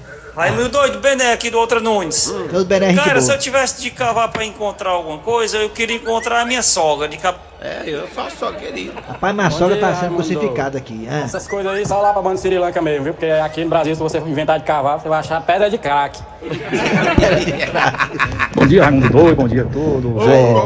Raimundo 0.40 0.70
doido, 0.70 1.00
Bené 1.00 1.34
aqui 1.34 1.50
do 1.50 1.58
Outra 1.58 1.80
Nunes. 1.80 2.32
né, 2.32 2.92
gente 2.92 3.04
Cara, 3.04 3.20
se 3.20 3.30
eu 3.30 3.38
tivesse 3.38 3.82
de 3.82 3.90
cavar 3.90 4.30
pra 4.30 4.42
encontrar 4.42 4.88
alguma 4.90 5.18
coisa, 5.18 5.58
eu 5.58 5.68
queria 5.68 5.96
encontrar 5.96 6.40
a 6.40 6.44
minha 6.46 6.62
sogra. 6.62 7.06
De 7.06 7.18
cap... 7.18 7.38
É, 7.60 7.82
eu 7.84 8.08
só 8.14 8.26
só 8.30 8.50
querido. 8.52 8.94
Rapaz, 9.06 9.34
minha 9.34 9.50
sogra 9.50 9.76
tá 9.76 9.88
sendo 9.88 10.00
Raimundo. 10.00 10.22
crucificada 10.22 10.78
aqui. 10.78 11.06
ah. 11.10 11.20
Essas 11.24 11.46
coisas 11.46 11.70
aí 11.70 11.86
só 11.86 12.00
lá 12.00 12.14
pra 12.14 12.22
banda 12.22 12.36
de 12.36 12.40
Sri 12.40 12.58
Lanka 12.58 12.80
mesmo, 12.80 13.04
viu? 13.04 13.12
Porque 13.12 13.26
aqui 13.26 13.62
no 13.62 13.68
Brasil, 13.68 13.94
se 13.94 14.00
você 14.00 14.16
inventar 14.18 14.58
de 14.58 14.64
cavar, 14.64 14.98
você 14.98 15.10
vai 15.10 15.20
achar 15.20 15.42
pedra 15.42 15.68
de 15.68 15.76
crack. 15.76 16.18
Bom 18.56 18.66
dia, 18.66 18.84
Raimundo 18.84 19.10
Doido, 19.10 19.36
bom 19.36 19.46
dia 19.48 19.62
a 19.62 19.66
todos. 19.66 20.24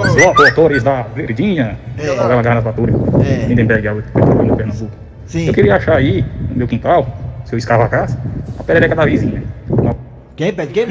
Os 0.08 0.14
locutores 0.24 0.84
da 0.84 1.02
Verdinha, 1.02 1.76
programa 1.96 2.42
Garras 2.42 2.62
Batura, 2.62 2.92
É. 3.24 3.46
Lindenberg, 3.46 4.02
Pernambuco. 4.56 4.90
Sim. 5.26 5.46
Eu 5.48 5.54
queria 5.54 5.74
achar 5.76 5.96
aí, 5.96 6.24
no 6.50 6.56
meu 6.58 6.68
quintal, 6.68 7.06
se 7.44 7.54
eu 7.54 7.58
escavacasse, 7.58 8.16
a 8.58 8.62
perereca 8.62 8.94
da 8.94 9.04
vizinha. 9.04 9.44
Quem 10.36 10.52
pede 10.52 10.72
quem? 10.72 10.86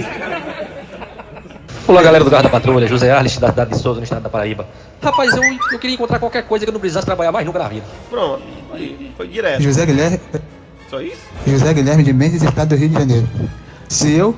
Olá 1.87 2.01
galera 2.01 2.23
do 2.23 2.29
Garra 2.29 2.43
da 2.43 2.49
Patrulha, 2.49 2.87
José 2.87 3.11
Arles 3.11 3.37
da 3.37 3.49
cidade 3.49 3.71
de 3.71 3.77
Souza, 3.77 3.99
no 3.99 4.03
estado 4.03 4.23
da 4.23 4.29
Paraíba. 4.29 4.65
Rapaz, 5.01 5.35
eu, 5.35 5.43
eu 5.43 5.79
queria 5.79 5.95
encontrar 5.95 6.19
qualquer 6.19 6.43
coisa 6.43 6.65
que 6.65 6.69
eu 6.69 6.73
não 6.73 6.79
precisasse 6.79 7.05
trabalhar 7.05 7.31
mais 7.31 7.45
nunca 7.45 7.59
na 7.59 7.67
vida. 7.67 7.85
Pronto. 8.09 8.41
Aí, 8.71 9.11
foi 9.17 9.27
direto. 9.27 9.61
José 9.61 9.85
Guilherme, 9.85 10.19
Só 10.89 11.01
isso? 11.01 11.17
José 11.45 11.73
Guilherme 11.73 12.03
de 12.03 12.13
Mendes, 12.13 12.41
estado 12.41 12.69
do 12.69 12.75
Rio 12.75 12.89
de 12.89 12.95
Janeiro. 12.95 13.27
Se 13.89 14.13
eu, 14.13 14.37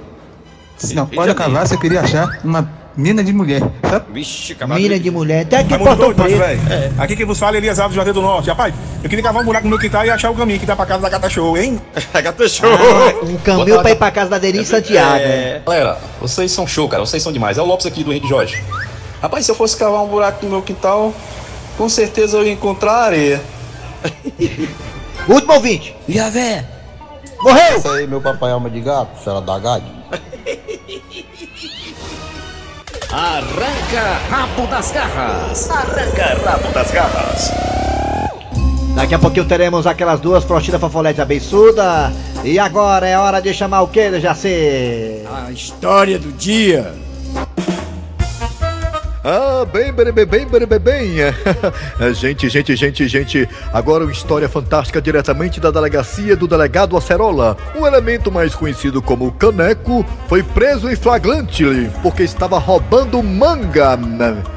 se 0.78 0.95
não 0.95 1.08
cavar, 1.36 1.67
se 1.67 1.75
eu 1.75 1.80
queria 1.80 2.01
achar 2.01 2.39
uma 2.43 2.67
mina 2.95 3.23
de 3.23 3.34
mulher. 3.34 3.62
Vixe, 4.10 4.55
Mina 4.67 4.99
de 4.99 5.12
mulher, 5.12 5.41
até 5.41 5.63
que 5.63 5.71
Raimundo 5.71 5.89
portão 5.97 6.13
doido, 6.13 6.17
macho, 6.17 6.38
velho. 6.38 6.93
Aqui 6.97 7.15
quem 7.15 7.25
vos 7.25 7.38
fala 7.38 7.58
é 7.58 7.60
Eliasar 7.60 7.89
do 7.89 7.95
Juazeiro 7.95 8.19
do 8.19 8.25
Norte. 8.25 8.49
Rapaz, 8.49 8.73
eu 9.03 9.10
queria 9.10 9.23
cavar 9.23 9.41
um 9.41 9.45
buraco 9.45 9.65
no 9.65 9.71
meu 9.71 9.79
quintal 9.79 10.05
e 10.05 10.10
achar 10.10 10.31
o 10.31 10.36
caminho 10.36 10.60
que 10.60 10.65
dá 10.65 10.75
pra 10.75 10.86
casa 10.86 11.01
da 11.01 11.10
Gata 11.10 11.29
Show, 11.29 11.58
hein? 11.58 11.79
Gata 12.13 12.47
Show! 12.47 12.69
Um 13.23 13.38
caminho 13.38 13.81
pra 13.81 13.91
ir 13.91 13.95
pra 13.95 14.12
casa 14.12 14.29
da 14.29 14.38
Deni 14.38 14.60
em 14.60 14.65
Santiago. 14.65 15.15
né? 15.23 15.62
Galera, 15.65 15.97
vocês 16.21 16.51
são 16.51 16.65
show, 16.65 16.88
cara. 16.88 17.05
Vocês 17.05 17.21
são 17.21 17.31
demais. 17.34 17.58
É 17.58 17.62
o 17.62 17.65
Lopes 17.65 17.86
aqui 17.86 18.03
do 18.03 18.12
Henrique 18.12 18.27
Jorge. 18.27 18.62
Rapaz, 19.21 19.45
se 19.45 19.51
eu 19.51 19.55
fosse 19.55 19.75
cavar 19.75 20.03
um 20.03 20.08
buraco 20.08 20.45
no 20.45 20.51
meu 20.51 20.62
quintal, 20.62 21.13
com 21.77 21.89
certeza 21.89 22.38
eu 22.38 22.43
ia 22.43 22.51
encontrar 22.53 22.93
areia. 22.93 23.41
Último 25.27 25.53
ouvinte. 25.53 25.95
E 26.08 26.19
a 26.19 26.29
véia? 26.29 26.69
Morreu! 27.41 27.77
Isso 27.77 27.89
aí, 27.89 28.08
meu 28.08 28.21
papai 28.21 28.51
alma 28.51 28.69
de 28.69 28.79
gato, 28.81 29.23
senhora 29.23 29.41
da 29.41 29.58
gade. 29.60 29.86
Arranca 33.17 34.19
rabo 34.30 34.67
das 34.67 34.91
garras. 34.91 35.71
Arranca 35.71 36.38
rabo 36.43 36.67
das 36.73 36.91
garras. 36.91 37.49
Daqui 38.93 39.15
a 39.15 39.19
pouquinho 39.19 39.45
teremos 39.45 39.88
aquelas 39.88 40.19
duas 40.19 40.43
frostidas 40.43 40.82
fofolete 40.82 41.21
abençuda. 41.21 42.12
E 42.43 42.60
agora 42.60 43.08
é 43.08 43.17
hora 43.17 43.41
de 43.41 43.54
chamar 43.54 43.84
o 43.84 43.88
que, 43.88 44.19
Jacê? 44.19 45.23
A 45.34 45.49
história 45.49 46.19
do 46.19 46.30
dia. 46.34 46.93
Ah, 49.27 49.65
bem, 49.65 49.91
bem, 49.91 50.11
bem, 50.11 50.25
bem, 50.27 50.45
bem, 50.45 50.79
bem. 50.79 51.19
É, 51.19 51.33
gente, 52.13 52.47
gente, 52.47 52.75
gente, 52.75 53.07
gente. 53.07 53.49
Agora 53.73 54.03
uma 54.03 54.11
história 54.11 54.47
fantástica 54.47 55.01
diretamente 55.01 55.59
da 55.59 55.71
delegacia 55.71 56.35
do 56.35 56.47
delegado 56.47 56.95
Acerola. 56.95 57.57
Um 57.75 57.88
elemento 57.88 58.31
mais 58.31 58.53
conhecido 58.53 59.01
como 59.01 59.31
Caneco 59.31 60.05
foi 60.27 60.43
preso 60.43 60.88
em 60.91 60.95
flagrante 60.95 61.65
porque 62.03 62.21
estava 62.21 62.59
roubando 62.59 63.23
manga. 63.23 63.97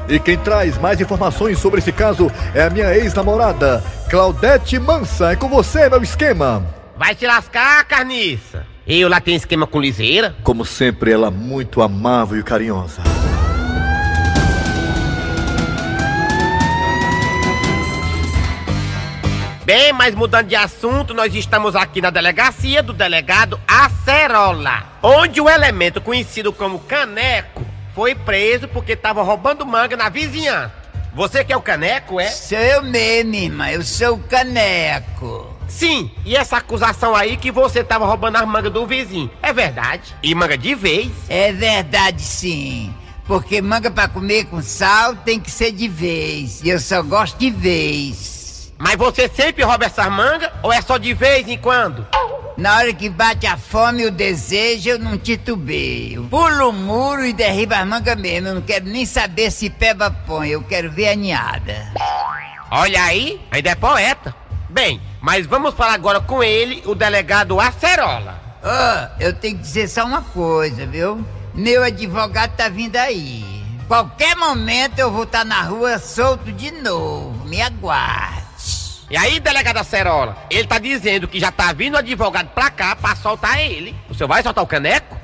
E 0.07 0.19
quem 0.19 0.37
traz 0.37 0.77
mais 0.77 1.01
informações 1.01 1.57
sobre 1.57 1.79
esse 1.79 1.91
caso 1.91 2.31
é 2.53 2.61
a 2.61 2.69
minha 2.69 2.95
ex-namorada, 2.95 3.83
Claudete 4.07 4.77
Mansa. 4.77 5.31
É 5.31 5.35
com 5.35 5.49
você, 5.49 5.89
meu 5.89 6.03
esquema. 6.03 6.63
Vai 6.95 7.15
te 7.15 7.25
lascar, 7.25 7.83
carniça. 7.85 8.67
Eu 8.85 9.09
lá 9.09 9.19
tenho 9.19 9.37
esquema 9.37 9.65
com 9.65 9.81
liseira. 9.81 10.35
Como 10.43 10.63
sempre, 10.63 11.11
ela 11.11 11.31
muito 11.31 11.81
amável 11.81 12.37
e 12.37 12.43
carinhosa. 12.43 13.01
Bem, 19.69 19.93
mas 19.93 20.15
mudando 20.15 20.47
de 20.47 20.55
assunto, 20.55 21.13
nós 21.13 21.35
estamos 21.35 21.75
aqui 21.75 22.01
na 22.01 22.09
delegacia 22.09 22.81
do 22.81 22.91
delegado 22.91 23.61
Acerola, 23.67 24.83
onde 24.99 25.39
o 25.39 25.47
elemento 25.47 26.01
conhecido 26.01 26.51
como 26.51 26.79
Caneco 26.79 27.63
foi 27.93 28.15
preso 28.15 28.67
porque 28.67 28.93
estava 28.93 29.21
roubando 29.21 29.67
manga 29.67 29.95
na 29.95 30.09
vizinhança. 30.09 30.73
Você 31.13 31.43
que 31.43 31.53
é 31.53 31.55
o 31.55 31.61
Caneco, 31.61 32.19
é? 32.19 32.31
Sou 32.31 32.57
eu 32.57 32.81
mesmo, 32.81 33.35
irmã. 33.35 33.69
Eu 33.69 33.83
sou 33.83 34.15
o 34.15 34.23
Caneco. 34.23 35.55
Sim, 35.67 36.09
e 36.25 36.35
essa 36.35 36.57
acusação 36.57 37.15
aí 37.15 37.37
que 37.37 37.51
você 37.51 37.81
estava 37.81 38.07
roubando 38.07 38.37
as 38.37 38.47
mangas 38.47 38.73
do 38.73 38.87
vizinho, 38.87 39.29
é 39.39 39.53
verdade? 39.53 40.15
E 40.23 40.33
manga 40.33 40.57
de 40.57 40.73
vez? 40.73 41.11
É 41.29 41.53
verdade, 41.53 42.23
sim. 42.23 42.91
Porque 43.27 43.61
manga 43.61 43.91
pra 43.91 44.07
comer 44.07 44.45
com 44.45 44.63
sal 44.63 45.15
tem 45.17 45.39
que 45.39 45.51
ser 45.51 45.71
de 45.71 45.87
vez. 45.87 46.59
E 46.63 46.69
eu 46.69 46.79
só 46.79 47.03
gosto 47.03 47.37
de 47.37 47.51
vez. 47.51 48.38
Mas 48.79 48.95
você 48.95 49.27
sempre 49.27 49.61
rouba 49.61 49.85
essas 49.85 50.09
mangas 50.09 50.49
ou 50.63 50.71
é 50.71 50.81
só 50.81 50.97
de 50.97 51.13
vez 51.13 51.45
em 51.49 51.57
quando? 51.57 52.07
Na 52.55 52.77
hora 52.77 52.93
que 52.93 53.09
bate 53.09 53.45
a 53.45 53.57
fome 53.57 54.03
e 54.03 54.05
o 54.05 54.11
desejo, 54.11 54.89
eu 54.89 54.99
não 54.99 55.17
titubeio. 55.17 56.23
Pulo 56.29 56.69
o 56.69 56.73
muro 56.73 57.25
e 57.25 57.33
derribo 57.33 57.73
as 57.73 57.85
mangas 57.85 58.15
mesmo. 58.15 58.47
Eu 58.47 58.55
não 58.55 58.61
quero 58.61 58.85
nem 58.85 59.05
saber 59.05 59.51
se 59.51 59.69
peba 59.69 60.09
põe. 60.09 60.49
Eu 60.49 60.63
quero 60.63 60.89
ver 60.89 61.09
a 61.09 61.15
ninhada. 61.15 61.91
Olha 62.71 63.03
aí, 63.03 63.41
ainda 63.51 63.69
é 63.69 63.75
poeta. 63.75 64.33
Bem, 64.69 65.01
mas 65.19 65.45
vamos 65.45 65.73
falar 65.73 65.93
agora 65.93 66.21
com 66.21 66.41
ele, 66.41 66.81
o 66.85 66.95
delegado 66.95 67.59
Acerola. 67.59 68.39
Ó, 68.63 69.07
eu 69.19 69.33
tenho 69.33 69.57
que 69.57 69.61
dizer 69.61 69.89
só 69.89 70.05
uma 70.05 70.21
coisa, 70.21 70.85
viu? 70.85 71.25
Meu 71.53 71.83
advogado 71.83 72.55
tá 72.55 72.69
vindo 72.69 72.95
aí. 72.95 73.43
Qualquer 73.89 74.37
momento 74.37 74.99
eu 74.99 75.11
vou 75.11 75.23
estar 75.23 75.43
na 75.43 75.63
rua 75.63 75.97
solto 75.97 76.51
de 76.51 76.71
novo. 76.71 77.45
Me 77.45 77.61
aguarde. 77.61 78.48
E 79.09 79.17
aí, 79.17 79.39
delegado 79.39 79.77
Acerola, 79.77 80.37
ele 80.51 80.67
tá 80.67 80.77
dizendo 80.77 81.27
que 81.27 81.39
já 81.39 81.51
tá 81.51 81.73
vindo 81.73 81.97
advogado 81.97 82.49
pra 82.53 82.69
cá 82.69 82.95
pra 82.95 83.15
soltar 83.15 83.59
ele. 83.59 83.95
O 84.07 84.13
senhor 84.13 84.27
vai 84.27 84.43
soltar 84.43 84.63
o 84.63 84.67
caneco? 84.67 85.17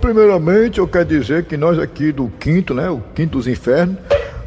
Primeiramente, 0.00 0.78
eu 0.78 0.88
quero 0.88 1.04
dizer 1.04 1.44
que 1.44 1.56
nós 1.56 1.78
aqui 1.78 2.12
do 2.12 2.28
quinto, 2.40 2.72
né, 2.72 2.88
o 2.88 3.02
quinto 3.14 3.36
dos 3.36 3.46
infernos, 3.46 3.98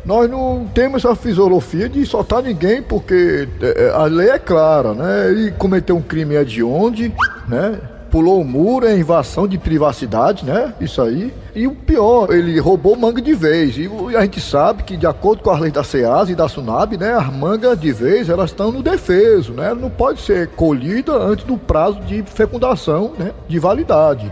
nós 0.03 0.27
não 0.29 0.67
temos 0.73 1.05
essa 1.05 1.15
filosofia 1.15 1.87
de 1.87 2.03
soltar 2.05 2.41
ninguém, 2.41 2.81
porque 2.81 3.47
é, 3.61 3.89
a 3.89 4.05
lei 4.05 4.29
é 4.29 4.39
clara, 4.39 4.93
né? 4.93 5.29
Ele 5.29 5.51
cometeu 5.51 5.97
um 5.97 6.01
crime 6.01 6.35
é 6.35 6.43
de 6.43 6.63
onde, 6.63 7.13
né? 7.47 7.77
Pulou 8.09 8.41
o 8.41 8.45
muro, 8.45 8.87
é 8.87 8.97
invasão 8.97 9.47
de 9.47 9.57
privacidade, 9.57 10.45
né? 10.45 10.73
Isso 10.79 11.01
aí. 11.01 11.33
E 11.53 11.67
o 11.67 11.71
pior, 11.75 12.31
ele 12.31 12.59
roubou 12.59 12.95
manga 12.95 13.21
de 13.21 13.33
vez. 13.33 13.77
E 13.77 13.89
a 14.15 14.21
gente 14.21 14.39
sabe 14.39 14.83
que, 14.83 14.95
de 14.95 15.05
acordo 15.05 15.43
com 15.43 15.49
as 15.49 15.59
leis 15.59 15.73
da 15.73 15.83
SEAS 15.83 16.29
e 16.29 16.35
da 16.35 16.47
SUNAB, 16.47 16.97
né? 16.97 17.13
As 17.13 17.31
mangas 17.33 17.79
de 17.79 17.91
vez, 17.91 18.29
elas 18.29 18.51
estão 18.51 18.71
no 18.71 18.81
defeso, 18.81 19.53
né? 19.53 19.73
Não 19.73 19.89
pode 19.89 20.21
ser 20.21 20.49
colhida 20.49 21.13
antes 21.13 21.45
do 21.45 21.57
prazo 21.57 21.99
de 22.01 22.23
fecundação, 22.23 23.13
né? 23.17 23.31
De 23.47 23.59
validade. 23.59 24.31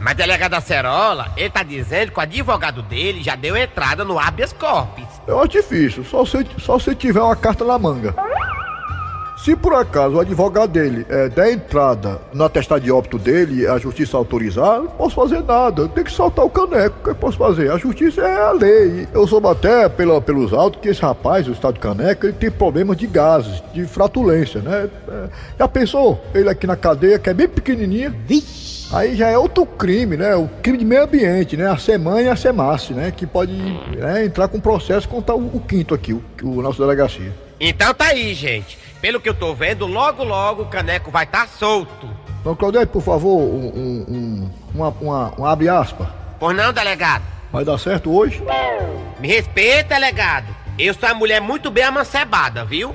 Mas 0.00 0.16
delegado 0.16 0.54
Acerola, 0.54 1.26
ele 1.36 1.50
tá 1.50 1.62
dizendo 1.62 2.12
que 2.12 2.18
o 2.18 2.22
advogado 2.22 2.82
dele 2.82 3.22
já 3.22 3.34
deu 3.34 3.56
entrada 3.56 4.04
no 4.04 4.18
habeas 4.18 4.52
corpus. 4.52 5.04
Eu 5.26 5.40
acho 5.40 5.48
difícil, 5.48 6.04
só 6.04 6.24
se, 6.24 6.46
só 6.58 6.78
se 6.78 6.94
tiver 6.94 7.20
uma 7.20 7.34
carta 7.34 7.64
na 7.64 7.78
manga. 7.78 8.14
Se 9.44 9.54
por 9.54 9.72
acaso 9.72 10.16
o 10.16 10.20
advogado 10.20 10.72
dele 10.72 11.06
é, 11.08 11.28
der 11.28 11.52
entrada 11.52 12.20
no 12.34 12.44
atestado 12.44 12.80
de 12.80 12.90
óbito 12.90 13.18
dele 13.18 13.62
e 13.62 13.66
a 13.66 13.78
justiça 13.78 14.16
autorizar, 14.16 14.80
não 14.80 14.88
posso 14.88 15.14
fazer 15.14 15.42
nada. 15.44 15.86
Tenho 15.88 16.04
que 16.04 16.12
soltar 16.12 16.44
o 16.44 16.50
caneco. 16.50 16.96
O 16.98 17.04
que 17.04 17.10
eu 17.10 17.14
posso 17.14 17.38
fazer? 17.38 17.70
A 17.70 17.78
justiça 17.78 18.20
é 18.20 18.42
a 18.42 18.50
lei. 18.50 19.06
Eu 19.14 19.26
soube 19.28 19.46
até 19.46 19.88
pela, 19.88 20.20
pelos 20.20 20.52
autos 20.52 20.80
que 20.80 20.88
esse 20.88 21.00
rapaz, 21.00 21.46
o 21.46 21.52
estado 21.52 21.74
de 21.74 21.80
caneca, 21.80 22.26
ele 22.26 22.36
tem 22.36 22.50
problemas 22.50 22.96
de 22.96 23.06
gases, 23.06 23.62
de 23.72 23.86
fratulência, 23.86 24.60
né? 24.60 24.90
É, 25.08 25.28
já 25.56 25.68
pensou? 25.68 26.20
Ele 26.34 26.48
aqui 26.48 26.66
na 26.66 26.76
cadeia, 26.76 27.18
que 27.18 27.30
é 27.30 27.34
bem 27.34 27.48
pequenininha. 27.48 28.12
Aí 28.92 29.14
já 29.14 29.28
é 29.28 29.38
outro 29.38 29.64
crime, 29.64 30.16
né? 30.16 30.34
O 30.34 30.48
crime 30.62 30.78
de 30.78 30.84
meio 30.84 31.04
ambiente, 31.04 31.56
né? 31.56 31.70
A 31.70 31.78
SEMAN 31.78 32.22
e 32.22 32.28
a 32.28 32.34
SEMASSE, 32.34 32.92
né? 32.92 33.12
Que 33.16 33.24
pode 33.24 33.52
né, 33.52 34.24
entrar 34.24 34.48
com 34.48 34.58
processo 34.58 35.08
contra 35.08 35.34
o, 35.34 35.56
o 35.56 35.60
quinto 35.60 35.94
aqui, 35.94 36.12
o, 36.12 36.22
o 36.42 36.60
nosso 36.60 36.80
delegacia. 36.80 37.32
Então 37.60 37.92
tá 37.94 38.06
aí, 38.06 38.34
gente. 38.34 38.87
Pelo 39.00 39.20
que 39.20 39.28
eu 39.28 39.34
tô 39.34 39.54
vendo, 39.54 39.86
logo 39.86 40.24
logo 40.24 40.62
o 40.62 40.66
caneco 40.66 41.10
vai 41.10 41.24
estar 41.24 41.42
tá 41.42 41.46
solto. 41.46 42.08
Então, 42.40 42.54
Claudete, 42.54 42.86
por 42.86 43.02
favor, 43.02 43.38
um, 43.38 43.66
um, 43.66 44.06
um, 44.08 44.50
uma, 44.74 44.88
uma, 45.00 45.34
um 45.38 45.44
abre 45.44 45.68
aspas. 45.68 46.08
Pois 46.38 46.56
não, 46.56 46.72
delegado? 46.72 47.22
Vai 47.52 47.64
dar 47.64 47.78
certo 47.78 48.12
hoje? 48.12 48.42
Me 49.20 49.28
respeita, 49.28 49.94
delegado. 49.94 50.46
Eu 50.78 50.94
sou 50.94 51.08
uma 51.08 51.14
mulher 51.14 51.40
muito 51.40 51.70
bem 51.70 51.84
amancebada, 51.84 52.64
viu? 52.64 52.94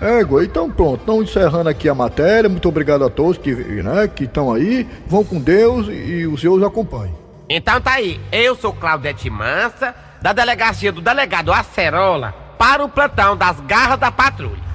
Égua, 0.00 0.44
então 0.44 0.68
pronto, 0.68 1.00
estão 1.00 1.22
encerrando 1.22 1.68
aqui 1.68 1.88
a 1.88 1.94
matéria. 1.94 2.50
Muito 2.50 2.68
obrigado 2.68 3.04
a 3.04 3.10
todos 3.10 3.38
que 3.38 3.54
né, 3.54 4.08
que 4.08 4.24
estão 4.24 4.52
aí. 4.52 4.88
Vão 5.06 5.24
com 5.24 5.40
Deus 5.40 5.86
e, 5.86 5.92
e 5.92 6.26
os 6.26 6.40
seus 6.40 6.62
acompanhem. 6.62 7.14
Então 7.48 7.80
tá 7.80 7.92
aí. 7.92 8.20
Eu 8.32 8.56
sou 8.56 8.72
Claudete 8.72 9.30
Mansa, 9.30 9.94
da 10.20 10.32
delegacia 10.32 10.90
do 10.90 11.00
delegado 11.00 11.52
Acerola, 11.52 12.34
para 12.58 12.84
o 12.84 12.88
plantão 12.88 13.36
das 13.36 13.60
garras 13.60 14.00
da 14.00 14.10
patrulha. 14.10 14.71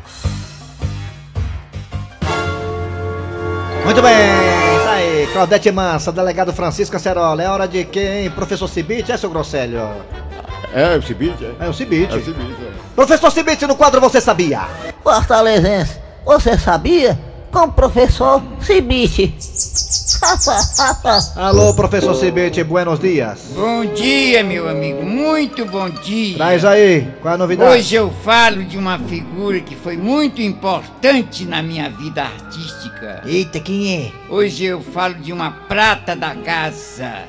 Muito 3.88 4.02
bem, 4.02 4.14
tá 4.84 4.92
aí, 4.92 5.30
Claudete 5.32 5.72
Mansa, 5.72 6.12
delegado 6.12 6.52
Francisco 6.52 6.98
Acerola. 6.98 7.42
É 7.42 7.48
hora 7.50 7.66
de 7.66 7.86
quem? 7.86 8.30
Professor 8.30 8.68
Cibite, 8.68 9.14
é 9.14 9.18
seu 9.18 9.30
Grosselho? 9.30 9.80
É, 10.74 10.98
o 10.98 11.02
Cibite, 11.02 11.46
é? 11.46 11.66
É 11.66 11.70
o 11.70 11.74
Cibite. 11.74 12.14
É 12.14 12.18
o 12.18 12.22
Cibite, 12.22 12.56
Professor 12.94 13.32
Cibite, 13.32 13.66
no 13.66 13.78
quadro 13.78 14.02
Você 14.02 14.20
Sabia? 14.20 14.68
Fortalezense, 15.02 16.00
você 16.26 16.58
sabia? 16.58 17.18
Com 17.58 17.64
o 17.64 17.72
professor 17.72 18.44
Cibite. 18.62 19.34
Alô, 21.36 21.74
professor 21.74 22.14
Cibite, 22.14 22.64
buenos 22.64 23.00
dias. 23.00 23.52
Bom 23.56 23.84
dia, 23.96 24.44
meu 24.44 24.70
amigo. 24.70 25.04
Muito 25.04 25.66
bom 25.66 25.90
dia. 25.90 26.38
Traz 26.38 26.64
aí, 26.64 27.12
qual 27.20 27.32
é 27.32 27.34
a 27.34 27.38
novidade? 27.40 27.72
Hoje 27.72 27.96
eu 27.96 28.12
falo 28.24 28.64
de 28.64 28.78
uma 28.78 29.00
figura 29.00 29.60
que 29.60 29.76
foi 29.76 29.98
muito 29.98 30.40
importante 30.40 31.46
na 31.46 31.64
minha 31.64 31.90
vida 31.90 32.26
artística. 32.26 33.24
Eita, 33.26 33.60
quem 33.60 34.06
é? 34.06 34.12
Hoje 34.32 34.66
eu 34.66 34.80
falo 34.80 35.16
de 35.16 35.34
uma 35.34 35.50
prata 35.50 36.16
da 36.16 36.36
casa. 36.36 37.24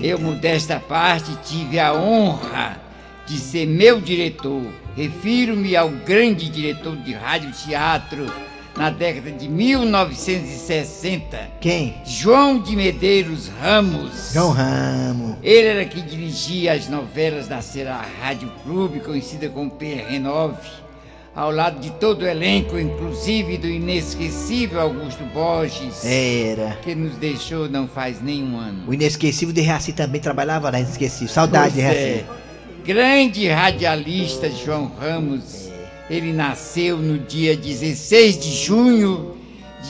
Eu, 0.00 0.20
modesta 0.20 0.78
parte, 0.78 1.36
tive 1.42 1.80
a 1.80 1.92
honra 1.92 2.78
de 3.26 3.38
ser 3.38 3.66
meu 3.66 4.00
diretor. 4.00 4.62
Refiro-me 4.96 5.74
ao 5.74 5.88
grande 5.88 6.48
diretor 6.48 6.94
de 6.94 7.12
rádio 7.12 7.50
e 7.50 7.52
teatro, 7.52 8.26
na 8.76 8.90
década 8.90 9.30
de 9.30 9.48
1960. 9.48 11.38
Quem? 11.60 11.94
João 12.04 12.58
de 12.60 12.74
Medeiros 12.76 13.48
Ramos. 13.60 14.32
João 14.32 14.50
Ramos. 14.50 15.36
Ele 15.42 15.68
era 15.68 15.84
que 15.84 16.00
dirigia 16.00 16.72
as 16.72 16.88
novelas 16.88 17.46
da 17.48 17.60
Serra 17.60 18.04
Rádio 18.20 18.50
Clube, 18.64 19.00
conhecida 19.00 19.48
como 19.48 19.70
PR9, 19.70 20.54
ao 21.36 21.50
lado 21.50 21.80
de 21.80 21.90
todo 21.92 22.22
o 22.22 22.26
elenco, 22.26 22.78
inclusive 22.78 23.58
do 23.58 23.66
inesquecível 23.68 24.80
Augusto 24.80 25.24
Borges, 25.32 26.04
Era. 26.04 26.78
que 26.82 26.94
nos 26.94 27.16
deixou 27.16 27.68
não 27.68 27.86
faz 27.88 28.20
nem 28.22 28.42
um 28.44 28.56
ano. 28.56 28.84
O 28.88 28.94
inesquecível 28.94 29.52
de 29.54 29.60
Reaci 29.60 29.92
também 29.92 30.20
trabalhava 30.20 30.70
lá, 30.70 30.78
inesquecível. 30.80 31.32
Saudade 31.32 31.74
de 31.74 31.82
Pois 31.82 31.92
Reaci. 31.96 32.08
é. 32.20 32.24
Grande 32.84 33.48
radialista 33.48 34.50
João 34.50 34.92
Ramos. 35.00 35.64
Ele 36.08 36.32
nasceu 36.32 36.96
no 36.98 37.18
dia 37.18 37.56
16 37.56 38.38
de 38.38 38.52
junho 38.52 39.34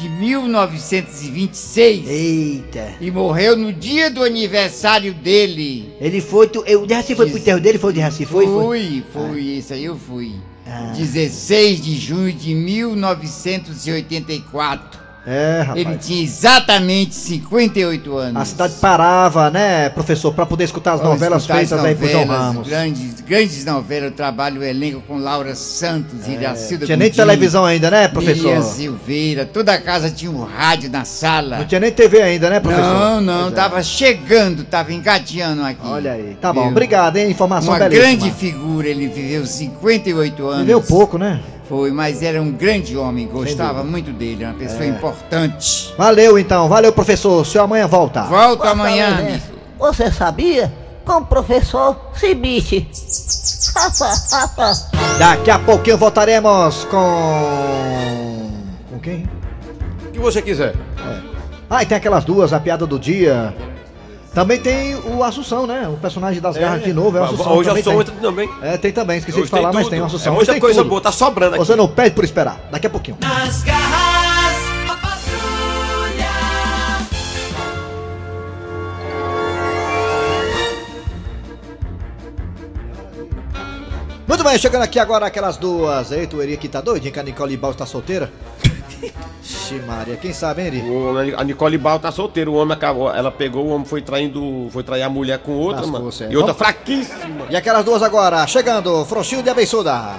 de 0.01 0.09
1926. 0.09 2.09
Eita. 2.09 2.95
E 3.01 3.11
morreu 3.11 3.57
no 3.57 3.73
dia 3.73 4.09
do 4.11 4.23
aniversário 4.23 5.13
dele. 5.15 5.93
Ele 6.01 6.21
foi. 6.21 6.47
Tu, 6.49 6.63
eu, 6.67 6.83
o 6.83 6.87
de 6.87 6.93
Reaci 6.95 7.15
foi 7.15 7.29
pro 7.29 7.39
enterro 7.39 7.61
dele? 7.61 7.79
Foi 7.79 7.91
o 7.91 7.93
de 7.93 8.01
Reaci? 8.01 8.27
Foi? 8.27 8.47
Fui, 8.47 9.05
fui, 9.13 9.59
isso 9.59 9.73
aí 9.73 9.85
eu 9.85 9.97
fui. 9.97 10.33
16 10.97 11.81
de 11.81 11.97
junho 11.97 12.33
de 12.33 12.53
1984. 12.55 15.04
É, 15.27 15.61
rapaz. 15.63 15.87
Ele 15.87 15.97
tinha 15.97 16.23
exatamente 16.23 17.15
58 17.15 18.17
anos. 18.17 18.43
A 18.43 18.45
cidade 18.45 18.75
parava, 18.81 19.51
né, 19.51 19.89
professor, 19.89 20.33
pra 20.35 20.45
poder 20.45 20.65
escutar 20.65 20.93
as 20.95 21.01
novelas 21.03 21.43
Escutar 21.43 21.61
as 21.63 21.69
feitas 21.71 21.85
aí 21.85 21.95
por 21.95 22.09
João 22.09 22.27
novelas, 22.27 22.45
Ramos. 22.47 22.69
Grandes, 22.69 23.21
grandes 23.23 23.65
novelas, 23.65 24.11
eu 24.11 24.17
trabalho 24.17 24.61
o 24.61 24.65
elenco 24.65 25.01
com 25.09 25.17
Laura 25.17 25.55
Santos, 25.55 26.29
Iracilda 26.29 26.85
É, 26.85 26.87
tinha 26.87 26.97
nem 26.99 27.11
televisão 27.11 27.65
ainda, 27.65 27.91
né, 27.91 28.07
professor? 28.09 28.49
Miriam 28.49 28.63
Silveira, 28.63 29.47
toda 29.47 29.73
a 29.73 29.81
casa 29.81 30.11
tinha 30.11 30.31
um 30.31 30.45
rádio 30.45 30.91
na 30.91 31.05
sala. 31.07 31.59
Não 31.59 31.65
tinha 31.65 31.81
nem 31.81 31.91
TV 31.91 32.21
ainda, 32.21 32.51
né, 32.51 32.61
professor? 32.61 32.85
Não, 32.85 33.21
não, 33.23 33.41
Pois 33.45 33.53
é. 33.53 33.57
tava 33.57 33.83
chegando, 33.83 34.63
tava 34.65 34.93
engateando 34.93 35.63
aqui. 35.65 35.81
Olha 35.87 36.13
aí. 36.13 36.37
Tá 36.41 36.53
bom, 36.53 36.63
Viu? 36.63 36.71
obrigado, 36.71 37.17
hein? 37.17 37.31
Informação 37.31 37.71
Uma 37.73 37.79
belíssima. 37.79 38.07
grande 38.09 38.31
figura, 38.31 38.89
ele 38.89 39.09
viveu 39.09 39.47
58 39.47 40.47
anos. 40.47 40.61
Viveu 40.61 40.83
pouco, 40.83 41.17
né? 41.17 41.41
Foi, 41.69 41.91
mas 41.91 42.23
era 42.23 42.41
um 42.43 42.53
grande 42.53 42.97
homem, 42.97 43.27
gostava 43.27 43.83
muito 43.83 44.13
dele, 44.13 44.45
uma 44.45 44.53
pessoa 44.55 44.85
É. 44.85 44.89
importante. 44.89 45.95
Valeu 45.97 46.39
então, 46.39 46.69
valeu 46.69 46.93
professor. 46.93 47.45
Senhor 47.47 47.65
amanhã 47.65 47.87
volta. 47.87 48.23
Volta 48.25 48.71
amanhã, 48.71 49.19
amigo. 49.19 49.43
Você 49.79 50.11
sabia? 50.11 50.73
Com 51.05 51.15
o 51.19 51.25
professor 51.27 51.97
Cibiche. 52.15 52.87
Daqui 55.19 55.51
a 55.51 55.59
pouquinho 55.59 55.97
voltaremos 55.99 56.85
com. 56.85 58.51
Com 58.91 58.99
quem? 59.01 59.29
O 60.07 60.11
que 60.13 60.19
você 60.19 60.41
quiser. 60.43 60.75
Ah, 61.69 61.83
e 61.83 61.87
tem 61.87 61.97
aquelas 61.97 62.25
duas, 62.25 62.53
a 62.53 62.61
piada 62.61 62.87
do 62.87 62.99
dia. 62.99 63.55
Também 64.35 64.59
tem 64.59 64.97
o 64.97 65.23
Assunção, 65.23 65.65
né? 65.67 65.87
O 65.89 65.97
personagem 65.97 66.41
das 66.43 66.57
É. 66.57 66.61
garras 66.61 66.83
de 66.83 66.93
novo, 66.93 67.17
é 67.17 67.21
o 67.21 67.25
Assunção. 67.25 67.53
Hoje 67.53 67.69
também 67.69 67.83
Assunção 67.83 68.05
tem. 68.05 68.15
também. 68.21 68.51
É, 68.63 68.77
tem 68.77 68.93
também, 68.93 69.19
esqueci 69.19 69.39
Hoje 69.39 69.45
de 69.45 69.51
falar, 69.51 69.71
tem 69.71 69.81
mas 69.81 69.89
tem 69.89 70.01
o 70.01 70.05
Assunção. 70.05 70.27
É 70.27 70.31
Hoje 70.31 70.37
muita 70.39 70.53
tem 70.53 70.61
coisa 70.61 70.81
tudo. 70.81 70.89
boa, 70.89 71.01
tá 71.01 71.13
sobrando 71.13 71.55
aqui. 71.55 71.65
Você 71.65 71.77
não 71.77 71.87
pede 71.87 72.15
por 72.17 72.25
esperar. 72.25 72.59
Daqui 72.71 72.87
a 72.89 72.91
pouquinho. 72.91 73.17
Nas 73.21 73.63
garras 73.63 74.57
da 74.89 74.97
patrulha. 74.97 76.31
Muito 84.27 84.43
bem, 84.43 84.59
chegando 84.59 84.83
aqui 84.83 84.99
agora 84.99 85.27
aquelas 85.27 85.57
duas. 85.57 86.11
Eita, 86.11 86.37
o 86.37 86.43
Eri 86.43 86.55
aqui 86.55 86.69
tá 86.69 86.81
doidinho 86.81 87.13
que 87.13 87.21
a 87.21 87.23
Nicole 87.23 87.57
Bal 87.57 87.71
está 87.73 87.85
solteira. 87.87 88.33
Ixi, 89.43 89.75
Maria, 89.87 90.17
quem 90.17 90.33
sabe, 90.33 90.63
hein, 90.63 90.69
Eri? 90.69 90.81
O 90.83 91.39
a 91.39 91.45
Nicole 91.45 91.77
Bal 91.79 91.99
tá 91.99 92.11
solteira, 92.13 92.51
o 92.51 92.55
homem 92.55 92.75
acabou. 92.75 93.13
Ela 93.15 93.31
pegou, 93.31 93.67
o 93.67 93.69
homem 93.71 93.87
foi 93.87 94.01
traindo. 94.03 94.69
Foi 94.71 94.83
trair 94.83 95.03
a 95.03 95.09
mulher 95.09 95.39
com 95.39 95.53
outra, 95.53 95.87
mano. 95.87 96.11
certo. 96.13 96.33
E 96.33 96.37
outra 96.37 96.53
Vamos- 96.53 96.67
fraquíssima. 96.67 97.47
E 97.51 97.57
aquelas 97.57 97.85
duas 97.85 98.03
agora, 98.03 98.47
chegando, 98.47 99.05
Frouxinho 99.05 99.43
de 99.43 99.51
Abençuda. 99.51 100.15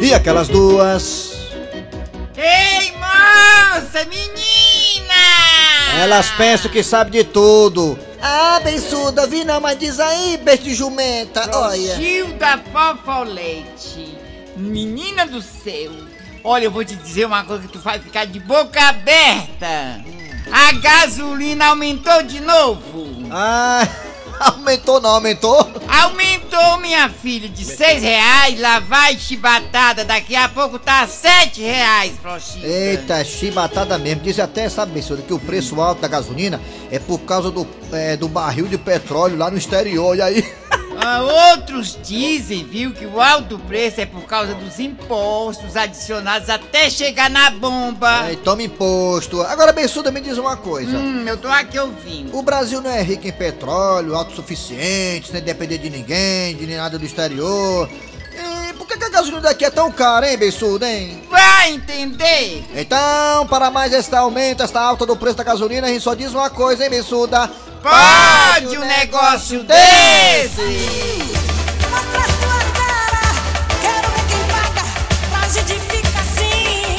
E 0.00 0.12
aquelas 0.14 0.48
duas. 0.48 1.34
Ei, 2.36 2.92
moça, 2.92 4.04
menina! 4.06 5.14
Elas 6.02 6.30
pensam 6.32 6.70
que 6.70 6.82
sabem 6.82 7.12
de 7.12 7.24
tudo. 7.24 7.98
Ah, 8.20 8.58
bençuda, 8.64 9.26
vi 9.26 9.44
não, 9.44 9.60
mas 9.60 9.78
diz 9.78 10.00
aí, 10.00 10.38
beijo 10.42 10.62
de 10.62 10.74
jumenta, 10.74 11.48
olha. 11.56 11.94
Gilda 11.96 12.58
Fofolete, 12.72 14.16
menina 14.56 15.26
do 15.26 15.40
céu. 15.42 15.92
Olha, 16.46 16.64
eu 16.64 16.70
vou 16.70 16.84
te 16.84 16.94
dizer 16.94 17.24
uma 17.24 17.42
coisa 17.42 17.62
que 17.62 17.72
tu 17.72 17.80
faz 17.80 18.02
ficar 18.02 18.26
de 18.26 18.38
boca 18.38 18.78
aberta. 18.78 20.04
A 20.52 20.72
gasolina 20.72 21.68
aumentou 21.68 22.22
de 22.22 22.38
novo. 22.38 23.06
Ah, 23.30 23.88
aumentou 24.38 25.00
não, 25.00 25.08
aumentou? 25.08 25.66
Aumentou, 25.88 26.76
minha 26.82 27.08
filha, 27.08 27.48
de 27.48 27.64
seis 27.64 28.02
reais, 28.02 28.60
lá 28.60 28.78
vai 28.78 29.16
chibatada. 29.16 30.04
Daqui 30.04 30.36
a 30.36 30.46
pouco 30.46 30.78
tá 30.78 31.06
sete 31.06 31.62
reais, 31.62 32.12
Frouxinha. 32.20 32.66
Eita, 32.66 33.24
chibatada 33.24 33.96
mesmo. 33.96 34.20
Diz 34.20 34.38
até, 34.38 34.68
sabe, 34.68 34.92
Bençuda, 34.92 35.22
que 35.22 35.32
o 35.32 35.38
preço 35.38 35.80
alto 35.80 36.02
da 36.02 36.08
gasolina 36.08 36.60
é 36.90 36.98
por 36.98 37.20
causa 37.20 37.50
do, 37.50 37.66
é, 37.90 38.18
do 38.18 38.28
barril 38.28 38.68
de 38.68 38.76
petróleo 38.76 39.38
lá 39.38 39.50
no 39.50 39.56
exterior, 39.56 40.08
olha 40.08 40.26
aí. 40.26 40.44
Outros 41.52 41.98
dizem, 42.02 42.64
viu, 42.64 42.92
que 42.92 43.06
o 43.06 43.20
alto 43.20 43.58
preço 43.60 44.00
é 44.00 44.06
por 44.06 44.22
causa 44.22 44.54
dos 44.54 44.78
impostos 44.78 45.76
adicionados 45.76 46.48
até 46.48 46.88
chegar 46.90 47.30
na 47.30 47.50
bomba. 47.50 48.22
Aí 48.22 48.36
toma 48.36 48.62
imposto. 48.62 49.42
Agora, 49.42 49.72
Bençuda, 49.72 50.10
me 50.10 50.20
diz 50.20 50.38
uma 50.38 50.56
coisa. 50.56 50.96
Hum, 50.96 51.24
eu 51.26 51.36
tô 51.36 51.48
aqui 51.48 51.78
ouvindo. 51.78 52.36
O 52.36 52.42
Brasil 52.42 52.80
não 52.80 52.90
é 52.90 53.02
rico 53.02 53.26
em 53.26 53.32
petróleo, 53.32 54.14
autossuficiente, 54.14 55.30
sem 55.30 55.40
depender 55.40 55.78
de 55.78 55.90
ninguém, 55.90 56.56
de 56.56 56.66
nem 56.66 56.76
nada 56.76 56.98
do 56.98 57.04
exterior. 57.04 57.88
E 58.68 58.72
por 58.74 58.86
que, 58.86 58.96
que 58.98 59.04
a 59.04 59.08
gasolina 59.08 59.42
daqui 59.42 59.64
é 59.64 59.70
tão 59.70 59.92
cara, 59.92 60.30
hein, 60.30 60.36
Bençuda, 60.36 60.90
hein? 60.90 61.22
Vai 61.30 61.72
entender? 61.72 62.64
Então, 62.74 63.46
para 63.46 63.70
mais 63.70 63.92
este 63.92 64.14
aumento, 64.14 64.62
esta 64.62 64.80
alta 64.80 65.06
do 65.06 65.16
preço 65.16 65.36
da 65.36 65.44
gasolina, 65.44 65.86
a 65.86 65.90
gente 65.90 66.02
só 66.02 66.14
diz 66.14 66.32
uma 66.32 66.50
coisa, 66.50 66.84
hein, 66.84 66.90
Bençuda? 66.90 67.48
Pode 67.84 68.78
um 68.78 68.84
negócio 68.86 69.62
desse! 69.62 70.56
Quero 73.82 74.08
ver 74.08 74.24
quem 74.26 74.38
paga. 74.48 74.82
Pra 75.28 75.48
gente 75.50 75.78
fica 75.80 76.18
assim. 76.18 76.96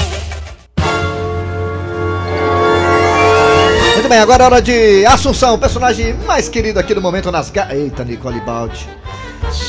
Muito 3.95 4.09
bem, 4.09 4.19
agora 4.19 4.43
é 4.43 4.45
hora 4.45 4.61
de 4.61 5.03
Assunção, 5.07 5.55
o 5.55 5.57
personagem 5.57 6.13
mais 6.27 6.47
querido 6.47 6.79
aqui 6.79 6.93
do 6.93 7.01
momento 7.01 7.31
nas 7.31 7.49
ga... 7.49 7.73
Eita, 7.73 8.03
Nicole 8.05 8.39
Baldi. 8.41 8.87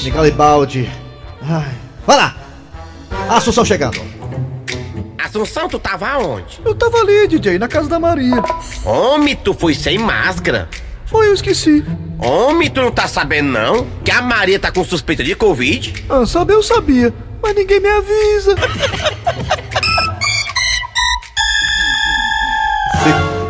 Nicole 0.03 0.31
Baldi. 0.33 0.93
Ai. 1.41 1.75
Vai 2.07 2.17
lá! 2.19 2.37
Assunção 3.31 3.65
chegando. 3.65 4.03
Assunção, 5.25 5.67
tu 5.67 5.79
tava 5.79 6.19
onde? 6.19 6.61
Eu 6.63 6.75
tava 6.75 6.99
ali, 6.99 7.27
DJ, 7.27 7.59
na 7.59 7.69
casa 7.69 7.89
da 7.89 7.99
Maria. 7.99 8.45
Homem, 8.85 9.35
tu 9.35 9.55
foi 9.55 9.75
sem 9.75 9.97
máscara. 9.97 10.69
Foi, 11.07 11.29
eu 11.29 11.35
esqueci. 11.35 11.85
Homem, 12.19 12.71
tu 12.71 12.81
não 12.83 12.91
tá 12.91 13.07
sabendo 13.07 13.51
não? 13.51 13.87
Que 14.05 14.11
a 14.11 14.21
Maria 14.23 14.59
tá 14.59 14.71
com 14.73 14.85
suspeita 14.85 15.23
de 15.23 15.35
Covid? 15.35 16.05
Ah, 16.09 16.27
saber 16.27 16.55
eu 16.55 16.63
sabia, 16.63 17.13
mas 17.43 17.55
ninguém 17.55 17.81
me 17.81 17.89
avisa. 17.89 18.55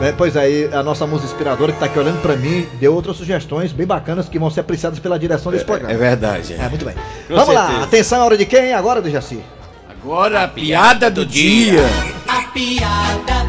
É, 0.02 0.12
pois 0.12 0.36
aí, 0.36 0.68
a 0.72 0.82
nossa 0.82 1.06
musa 1.06 1.24
inspiradora 1.24 1.72
que 1.72 1.78
tá 1.80 1.86
aqui 1.86 1.98
olhando 1.98 2.20
pra 2.20 2.36
mim 2.36 2.68
deu 2.78 2.94
outras 2.94 3.16
sugestões 3.16 3.72
bem 3.72 3.86
bacanas 3.86 4.28
que 4.28 4.38
vão 4.38 4.50
ser 4.50 4.60
apreciadas 4.60 4.98
pela 4.98 5.18
direção 5.18 5.50
desse 5.50 5.64
programa. 5.64 5.90
É 5.92 5.96
verdade. 5.96 6.54
É, 6.54 6.68
muito 6.68 6.84
bem. 6.84 6.94
Com 7.26 7.34
Vamos 7.34 7.54
lá, 7.54 7.62
certeza. 7.66 7.84
atenção, 7.86 8.18
é 8.20 8.24
hora 8.24 8.36
de 8.36 8.44
quem? 8.46 8.72
Agora 8.74 9.00
do 9.00 9.10
Jaci. 9.10 9.40
Agora 9.88 10.44
a 10.44 10.48
piada 10.48 11.10
do 11.10 11.24
dia. 11.24 11.80
A 12.28 12.42
piada 12.52 13.34
do 13.34 13.40
dia. 13.40 13.45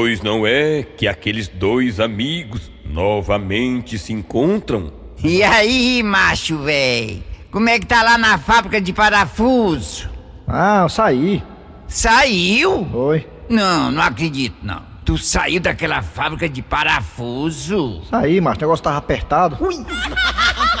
Pois 0.00 0.22
não 0.22 0.46
é 0.46 0.84
que 0.84 1.08
aqueles 1.08 1.48
dois 1.48 1.98
amigos 1.98 2.70
novamente 2.84 3.98
se 3.98 4.12
encontram? 4.12 4.92
E 5.24 5.42
aí, 5.42 6.04
macho, 6.04 6.56
véi? 6.58 7.20
Como 7.50 7.68
é 7.68 7.80
que 7.80 7.86
tá 7.86 8.00
lá 8.04 8.16
na 8.16 8.38
fábrica 8.38 8.80
de 8.80 8.92
parafuso? 8.92 10.08
Ah, 10.46 10.82
eu 10.84 10.88
saí. 10.88 11.42
Saiu? 11.88 12.86
Oi. 12.94 13.26
Não, 13.48 13.90
não 13.90 14.00
acredito, 14.00 14.54
não. 14.62 14.82
Tu 15.04 15.18
saiu 15.18 15.58
daquela 15.58 16.00
fábrica 16.00 16.48
de 16.48 16.62
parafuso? 16.62 18.04
Saí, 18.08 18.40
mas 18.40 18.56
o 18.56 18.60
negócio 18.60 18.84
tava 18.84 18.98
apertado. 18.98 19.58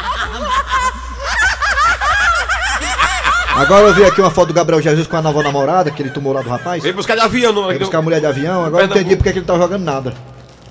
Agora 3.58 3.88
eu 3.88 3.92
vi 3.94 4.04
aqui 4.04 4.20
uma 4.20 4.30
foto 4.30 4.48
do 4.48 4.54
Gabriel 4.54 4.80
Jesus 4.80 5.08
com 5.08 5.16
a 5.16 5.22
nova 5.22 5.42
namorada, 5.42 5.90
que 5.90 6.00
ele 6.00 6.10
tomou 6.10 6.32
lá 6.32 6.42
do 6.42 6.48
rapaz. 6.48 6.80
Veio 6.80 6.94
buscar 6.94 7.16
de 7.16 7.22
avião, 7.22 7.52
não. 7.52 7.66
Veio 7.66 7.80
buscar 7.80 7.98
a 7.98 8.02
mulher 8.02 8.20
de 8.20 8.26
avião, 8.26 8.64
agora 8.64 8.84
eu 8.84 8.88
entendi 8.88 9.16
porque 9.16 9.32
que 9.32 9.40
ele 9.40 9.46
tava 9.46 9.58
jogando 9.58 9.82
nada. 9.82 10.14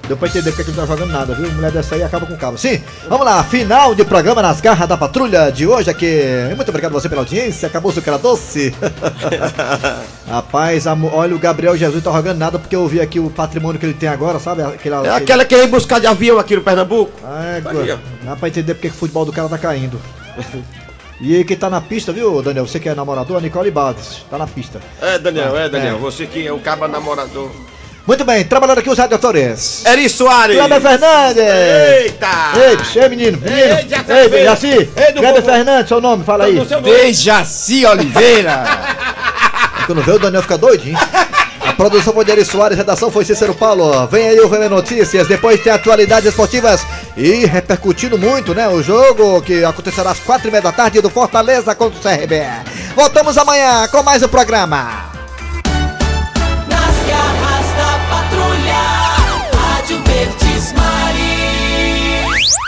Deu 0.08 0.16
pra 0.16 0.30
entender 0.30 0.52
porque 0.52 0.64
que 0.64 0.70
ele 0.70 0.78
não 0.78 0.88
tá 0.88 0.96
jogando 0.96 1.12
nada, 1.12 1.36
viu? 1.36 1.52
Mulher 1.52 1.70
dessa 1.70 1.96
aí 1.96 2.02
acaba 2.02 2.26
com 2.26 2.34
o 2.34 2.38
cabo. 2.38 2.58
Sim, 2.58 2.82
vamos 3.10 3.26
lá, 3.26 3.44
final 3.44 3.94
de 3.94 4.06
programa 4.06 4.42
nas 4.42 4.62
garras 4.62 4.88
da 4.88 4.96
patrulha 4.96 5.52
de 5.52 5.68
hoje 5.68 5.90
aqui. 5.90 6.24
Muito 6.56 6.70
obrigado 6.70 6.94
você 6.94 7.10
pela 7.10 7.24
audiência. 7.24 7.68
Acabou 7.68 7.92
seu 7.92 8.02
cara 8.02 8.18
doce. 8.18 8.74
Rapaz, 10.26 10.88
a 10.88 10.94
olha, 10.94 11.36
o 11.36 11.40
Gabriel 11.40 11.76
Jesus 11.76 12.02
tá 12.02 12.10
jogando 12.14 12.38
nada 12.38 12.58
porque 12.58 12.74
eu 12.78 12.88
vi 12.88 13.02
aqui 13.02 13.20
o 13.20 13.30
patrimônio 13.30 13.78
que 13.78 13.86
ele 13.86 13.96
tem 13.96 14.08
agora, 14.08 14.40
sabe? 14.40 14.62
Aquele, 14.62 14.96
É 14.96 15.10
aquela 15.10 15.44
que 15.44 15.58
veio 15.58 15.68
buscar 15.68 16.00
de 16.00 16.08
avião 16.08 16.40
aqui 16.40 16.56
no 16.56 16.62
Pernambuco. 16.62 17.12
Aqui, 17.58 17.92
ó. 17.92 17.98
Dá 18.24 18.38
pra 18.38 18.48
entender 18.48 18.76
porque 18.76 18.88
que 18.88 18.96
o 18.96 18.98
futebol 18.98 19.26
do 19.26 19.34
cara 19.34 19.50
tá 19.50 19.58
caindo. 19.58 20.00
E 21.20 21.36
aí, 21.36 21.44
quem 21.44 21.58
tá 21.58 21.70
na 21.70 21.82
pista, 21.82 22.14
viu, 22.14 22.44
Daniel? 22.44 22.68
Você 22.68 22.80
que 22.80 22.88
é 22.88 22.94
namorador, 22.94 23.38
a 23.38 23.42
Nicole 23.42 23.72
Baves. 23.72 24.24
Tá 24.30 24.38
na 24.38 24.46
pista. 24.46 24.80
É, 25.02 25.18
Daniel, 25.18 25.58
é, 25.58 25.68
Daniel. 25.68 25.96
É. 25.96 26.00
Você 26.00 26.28
que 26.28 26.46
é 26.46 26.54
o 26.54 26.60
caba 26.60 26.88
namorador. 26.88 27.50
Muito 28.06 28.24
bem, 28.24 28.46
trabalhando 28.46 28.78
aqui 28.78 28.90
os 28.90 28.98
radiadores. 28.98 29.84
Eri 29.84 30.08
Soares. 30.08 30.56
Kleber 30.56 30.80
Fernandes! 30.80 31.44
Eita! 31.44 32.54
Ei, 32.56 32.78
bicho, 32.78 33.00
ei, 33.00 33.10
menino, 33.10 33.38
menino! 33.38 33.58
Ei, 33.58 33.88
Jaci 33.90 34.12
Ei. 34.12 34.44
Jaci! 34.46 34.90
Kleber. 35.14 35.42
Fernandes, 35.44 35.90
seu 35.90 36.00
nome, 36.00 36.24
fala 36.24 36.46
aí! 36.46 36.58
Dejaci 36.84 37.86
Oliveira. 37.86 38.64
Quando 39.86 40.02
vê 40.04 40.12
o 40.12 40.20
Daniel 40.20 40.42
fica 40.42 40.58
doidinho. 40.58 40.98
A 41.68 41.74
produção 41.74 42.14
foi 42.14 42.24
de 42.24 42.46
Soares, 42.46 42.78
redação 42.78 43.12
foi 43.12 43.26
Cícero 43.26 43.54
Paulo. 43.54 44.08
Vem 44.08 44.30
aí 44.30 44.40
o 44.40 44.48
Vem 44.48 44.70
Notícias, 44.70 45.28
depois 45.28 45.62
tem 45.62 45.74
atualidades 45.74 46.30
esportivas 46.30 46.82
e 47.18 47.46
repercutindo 47.46 48.18
muito, 48.18 48.56
né? 48.56 48.70
O 48.70 48.82
jogo 48.82 49.42
que 49.42 49.66
acontecerá 49.66 50.12
às 50.12 50.20
quatro 50.20 50.48
e 50.48 50.52
meia 50.52 50.62
da 50.62 50.72
tarde 50.72 51.02
do 51.02 51.10
Fortaleza 51.10 51.76
contra 51.76 52.00
o 52.00 52.02
CRB. 52.02 52.42
Voltamos 52.96 53.38
amanhã 53.38 53.86
com 53.90 54.02
mais 54.02 54.24
um 54.24 54.30
programa. 54.30 55.12